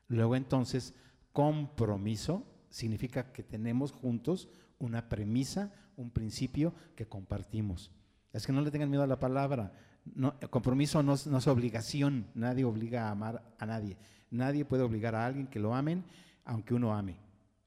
Luego 0.08 0.36
entonces, 0.36 0.94
compromiso 1.32 2.46
significa 2.70 3.32
que 3.32 3.42
tenemos 3.42 3.92
juntos 3.92 4.48
una 4.78 5.08
premisa, 5.08 5.72
un 5.96 6.10
principio 6.10 6.74
que 6.96 7.06
compartimos. 7.06 7.90
Es 8.32 8.46
que 8.46 8.52
no 8.52 8.60
le 8.60 8.70
tengan 8.70 8.90
miedo 8.90 9.02
a 9.02 9.06
la 9.06 9.20
palabra. 9.20 9.72
No, 10.04 10.38
compromiso 10.50 11.02
no, 11.02 11.14
es 11.14 11.46
obligación. 11.46 12.26
Nadie 12.34 12.64
obliga 12.64 13.08
a 13.08 13.10
amar 13.10 13.54
a 13.58 13.66
nadie. 13.66 13.96
Nadie 14.30 14.64
puede 14.64 14.82
obligar 14.82 15.14
a 15.14 15.24
alguien 15.24 15.46
que 15.46 15.60
lo 15.60 15.74
amen, 15.74 16.04
aunque 16.44 16.74
uno 16.74 16.94
ame. 16.94 17.16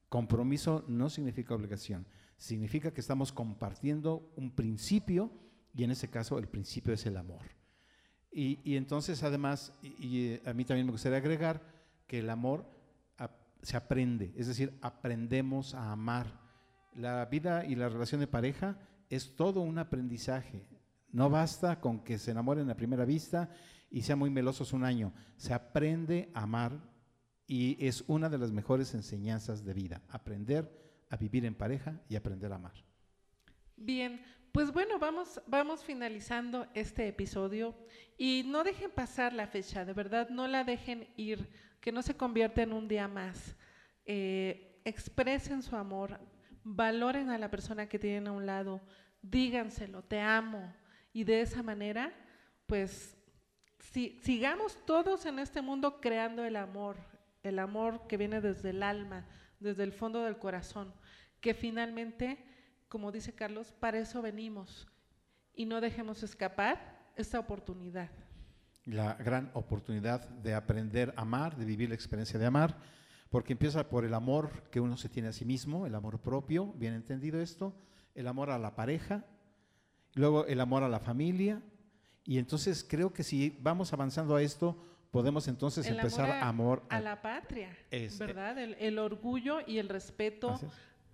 Compromiso 0.08 0.84
no 0.88 1.10
significa 1.10 1.54
obligación. 1.54 2.06
Significa 2.36 2.92
que 2.92 3.00
estamos 3.00 3.32
compartiendo 3.32 4.32
un 4.36 4.52
principio 4.54 5.32
y 5.74 5.84
en 5.84 5.90
ese 5.90 6.08
caso 6.08 6.38
el 6.38 6.48
principio 6.48 6.94
es 6.94 7.04
el 7.06 7.16
amor. 7.16 7.42
Y, 8.30 8.76
entonces 8.76 9.22
además, 9.22 9.72
y 9.82 10.38
a 10.46 10.52
mí 10.52 10.64
también 10.64 10.86
me 10.86 10.92
gustaría 10.92 11.18
agregar 11.18 11.62
que 12.06 12.20
el 12.20 12.30
amor 12.30 12.64
se 13.62 13.76
aprende, 13.76 14.32
es 14.36 14.46
decir, 14.46 14.78
aprendemos 14.82 15.74
a 15.74 15.92
amar. 15.92 16.40
La 16.94 17.24
vida 17.26 17.64
y 17.64 17.74
la 17.74 17.88
relación 17.88 18.20
de 18.20 18.26
pareja 18.26 18.78
es 19.10 19.36
todo 19.36 19.60
un 19.60 19.78
aprendizaje. 19.78 20.64
No 21.10 21.30
basta 21.30 21.80
con 21.80 22.04
que 22.04 22.18
se 22.18 22.30
enamoren 22.30 22.70
a 22.70 22.76
primera 22.76 23.04
vista 23.04 23.50
y 23.90 24.02
sean 24.02 24.18
muy 24.18 24.30
melosos 24.30 24.72
un 24.72 24.84
año. 24.84 25.12
Se 25.36 25.54
aprende 25.54 26.30
a 26.34 26.42
amar 26.42 26.78
y 27.46 27.76
es 27.84 28.04
una 28.06 28.28
de 28.28 28.38
las 28.38 28.52
mejores 28.52 28.94
enseñanzas 28.94 29.64
de 29.64 29.72
vida, 29.72 30.02
aprender 30.08 30.70
a 31.08 31.16
vivir 31.16 31.46
en 31.46 31.54
pareja 31.54 32.00
y 32.08 32.16
aprender 32.16 32.52
a 32.52 32.56
amar. 32.56 32.74
Bien, 33.76 34.20
pues 34.52 34.72
bueno, 34.72 34.98
vamos, 34.98 35.40
vamos 35.46 35.82
finalizando 35.82 36.66
este 36.74 37.08
episodio 37.08 37.74
y 38.18 38.44
no 38.46 38.64
dejen 38.64 38.90
pasar 38.90 39.32
la 39.32 39.46
fecha, 39.46 39.84
de 39.84 39.94
verdad, 39.94 40.28
no 40.28 40.46
la 40.46 40.64
dejen 40.64 41.08
ir 41.16 41.48
que 41.80 41.92
no 41.92 42.02
se 42.02 42.16
convierta 42.16 42.62
en 42.62 42.72
un 42.72 42.88
día 42.88 43.08
más. 43.08 43.56
Eh, 44.04 44.80
expresen 44.84 45.62
su 45.62 45.76
amor, 45.76 46.18
valoren 46.64 47.30
a 47.30 47.38
la 47.38 47.50
persona 47.50 47.88
que 47.88 47.98
tienen 47.98 48.26
a 48.26 48.32
un 48.32 48.46
lado, 48.46 48.80
díganselo, 49.22 50.02
te 50.02 50.20
amo. 50.20 50.74
Y 51.18 51.24
de 51.24 51.40
esa 51.40 51.64
manera, 51.64 52.12
pues, 52.68 53.16
si, 53.80 54.20
sigamos 54.22 54.78
todos 54.86 55.26
en 55.26 55.40
este 55.40 55.60
mundo 55.60 56.00
creando 56.00 56.44
el 56.44 56.54
amor, 56.54 56.94
el 57.42 57.58
amor 57.58 58.06
que 58.06 58.16
viene 58.16 58.40
desde 58.40 58.70
el 58.70 58.84
alma, 58.84 59.26
desde 59.58 59.82
el 59.82 59.92
fondo 59.92 60.22
del 60.22 60.38
corazón, 60.38 60.94
que 61.40 61.54
finalmente, 61.54 62.38
como 62.88 63.10
dice 63.10 63.32
Carlos, 63.32 63.74
para 63.80 63.98
eso 63.98 64.22
venimos. 64.22 64.86
Y 65.54 65.66
no 65.66 65.80
dejemos 65.80 66.22
escapar 66.22 67.10
esta 67.16 67.40
oportunidad 67.40 68.10
la 68.84 69.14
gran 69.14 69.50
oportunidad 69.54 70.28
de 70.28 70.54
aprender 70.54 71.12
a 71.16 71.22
amar, 71.22 71.56
de 71.56 71.64
vivir 71.64 71.88
la 71.88 71.96
experiencia 71.96 72.38
de 72.38 72.46
amar, 72.46 72.78
porque 73.28 73.54
empieza 73.54 73.88
por 73.88 74.04
el 74.04 74.14
amor 74.14 74.70
que 74.70 74.80
uno 74.80 74.96
se 74.96 75.08
tiene 75.08 75.30
a 75.30 75.32
sí 75.32 75.44
mismo, 75.44 75.84
el 75.84 75.96
amor 75.96 76.20
propio, 76.20 76.72
bien 76.74 76.94
entendido 76.94 77.40
esto, 77.40 77.74
el 78.14 78.28
amor 78.28 78.50
a 78.50 78.58
la 78.58 78.76
pareja, 78.76 79.26
luego 80.18 80.46
el 80.46 80.60
amor 80.60 80.82
a 80.82 80.88
la 80.88 81.00
familia, 81.00 81.62
y 82.24 82.38
entonces 82.38 82.84
creo 82.86 83.12
que 83.12 83.22
si 83.22 83.56
vamos 83.60 83.92
avanzando 83.92 84.36
a 84.36 84.42
esto, 84.42 84.76
podemos 85.10 85.48
entonces 85.48 85.86
empezar 85.86 86.30
a, 86.30 86.48
amor 86.48 86.84
a, 86.90 87.00
la 87.00 87.22
patria, 87.22 87.74
¿verdad? 88.18 88.58
El, 88.58 88.98
orgullo 88.98 89.60
y 89.66 89.78
el 89.78 89.88
respeto 89.88 90.60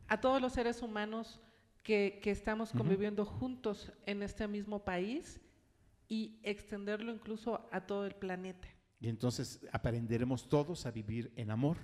a 0.08 0.20
todos 0.20 0.40
los 0.40 0.52
seres 0.52 0.82
humanos 0.82 1.40
que, 1.82 2.20
estamos 2.24 2.72
conviviendo 2.72 3.24
juntos 3.24 3.92
en 4.06 4.22
este 4.22 4.48
mismo 4.48 4.84
país 4.84 5.40
y 6.08 6.40
extenderlo 6.42 7.12
incluso 7.12 7.68
a 7.70 7.86
todo 7.86 8.06
el 8.06 8.14
planeta. 8.14 8.68
Y 9.00 9.08
entonces 9.08 9.60
aprenderemos 9.70 10.48
todos 10.48 10.86
a 10.86 10.90
vivir 10.90 11.32
en 11.36 11.50
amor, 11.50 11.76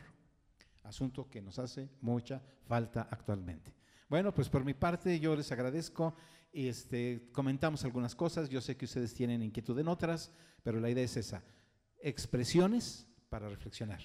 asunto 0.82 1.28
que 1.30 1.40
nos 1.40 1.58
hace 1.58 1.88
mucha 2.00 2.42
falta 2.66 3.06
actualmente. 3.10 3.74
Bueno, 4.08 4.34
pues 4.34 4.48
por 4.48 4.64
mi 4.64 4.74
parte 4.74 5.20
yo 5.20 5.36
les 5.36 5.52
agradezco. 5.52 6.16
Este, 6.52 7.28
comentamos 7.32 7.84
algunas 7.84 8.14
cosas, 8.14 8.48
yo 8.48 8.60
sé 8.60 8.76
que 8.76 8.84
ustedes 8.84 9.14
tienen 9.14 9.42
inquietud 9.42 9.76
en 9.78 9.88
otras, 9.88 10.32
pero 10.62 10.80
la 10.80 10.90
idea 10.90 11.04
es 11.04 11.16
esa, 11.16 11.42
expresiones 12.00 13.06
para 13.28 13.48
reflexionar. 13.48 14.00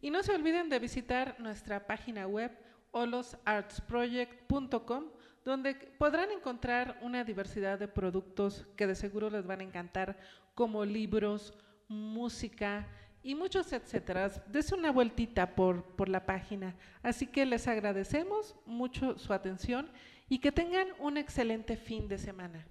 Y 0.00 0.10
no 0.10 0.22
se 0.22 0.32
olviden 0.32 0.68
de 0.68 0.78
visitar 0.78 1.36
nuestra 1.40 1.86
página 1.86 2.26
web 2.26 2.52
olosartsproject.com 2.92 5.04
donde 5.44 5.74
podrán 5.74 6.30
encontrar 6.30 6.98
una 7.02 7.24
diversidad 7.24 7.78
de 7.78 7.88
productos 7.88 8.66
que 8.76 8.86
de 8.86 8.94
seguro 8.94 9.28
les 9.28 9.46
van 9.46 9.60
a 9.60 9.64
encantar, 9.64 10.18
como 10.54 10.84
libros, 10.84 11.52
música 11.88 12.88
y 13.22 13.34
muchos 13.34 13.72
etcétera. 13.72 14.28
Dese 14.46 14.74
una 14.74 14.90
vueltita 14.90 15.54
por, 15.54 15.84
por 15.96 16.08
la 16.08 16.24
página. 16.24 16.74
Así 17.02 17.26
que 17.26 17.44
les 17.44 17.68
agradecemos 17.68 18.56
mucho 18.64 19.18
su 19.18 19.32
atención 19.32 19.90
y 20.28 20.38
que 20.38 20.52
tengan 20.52 20.88
un 21.00 21.16
excelente 21.16 21.76
fin 21.76 22.08
de 22.08 22.18
semana. 22.18 22.66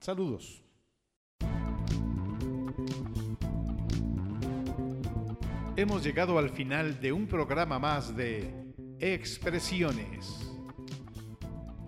Saludos. 0.00 0.64
Hemos 5.76 6.04
llegado 6.04 6.38
al 6.38 6.50
final 6.50 7.00
de 7.00 7.12
un 7.12 7.26
programa 7.26 7.78
más 7.78 8.14
de 8.14 8.74
Expresiones. 8.98 10.52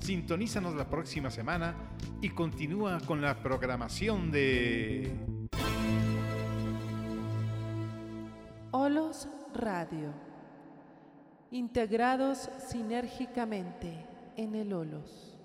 Sintonízanos 0.00 0.74
la 0.74 0.88
próxima 0.88 1.30
semana 1.30 1.90
y 2.20 2.30
continúa 2.30 3.00
con 3.00 3.20
la 3.20 3.36
programación 3.38 4.30
de 4.30 5.12
Olos 8.70 9.28
Radio. 9.54 10.12
Integrados 11.50 12.50
sinérgicamente 12.68 14.13
en 14.36 14.54
el 14.54 14.72
Olos. 14.72 15.38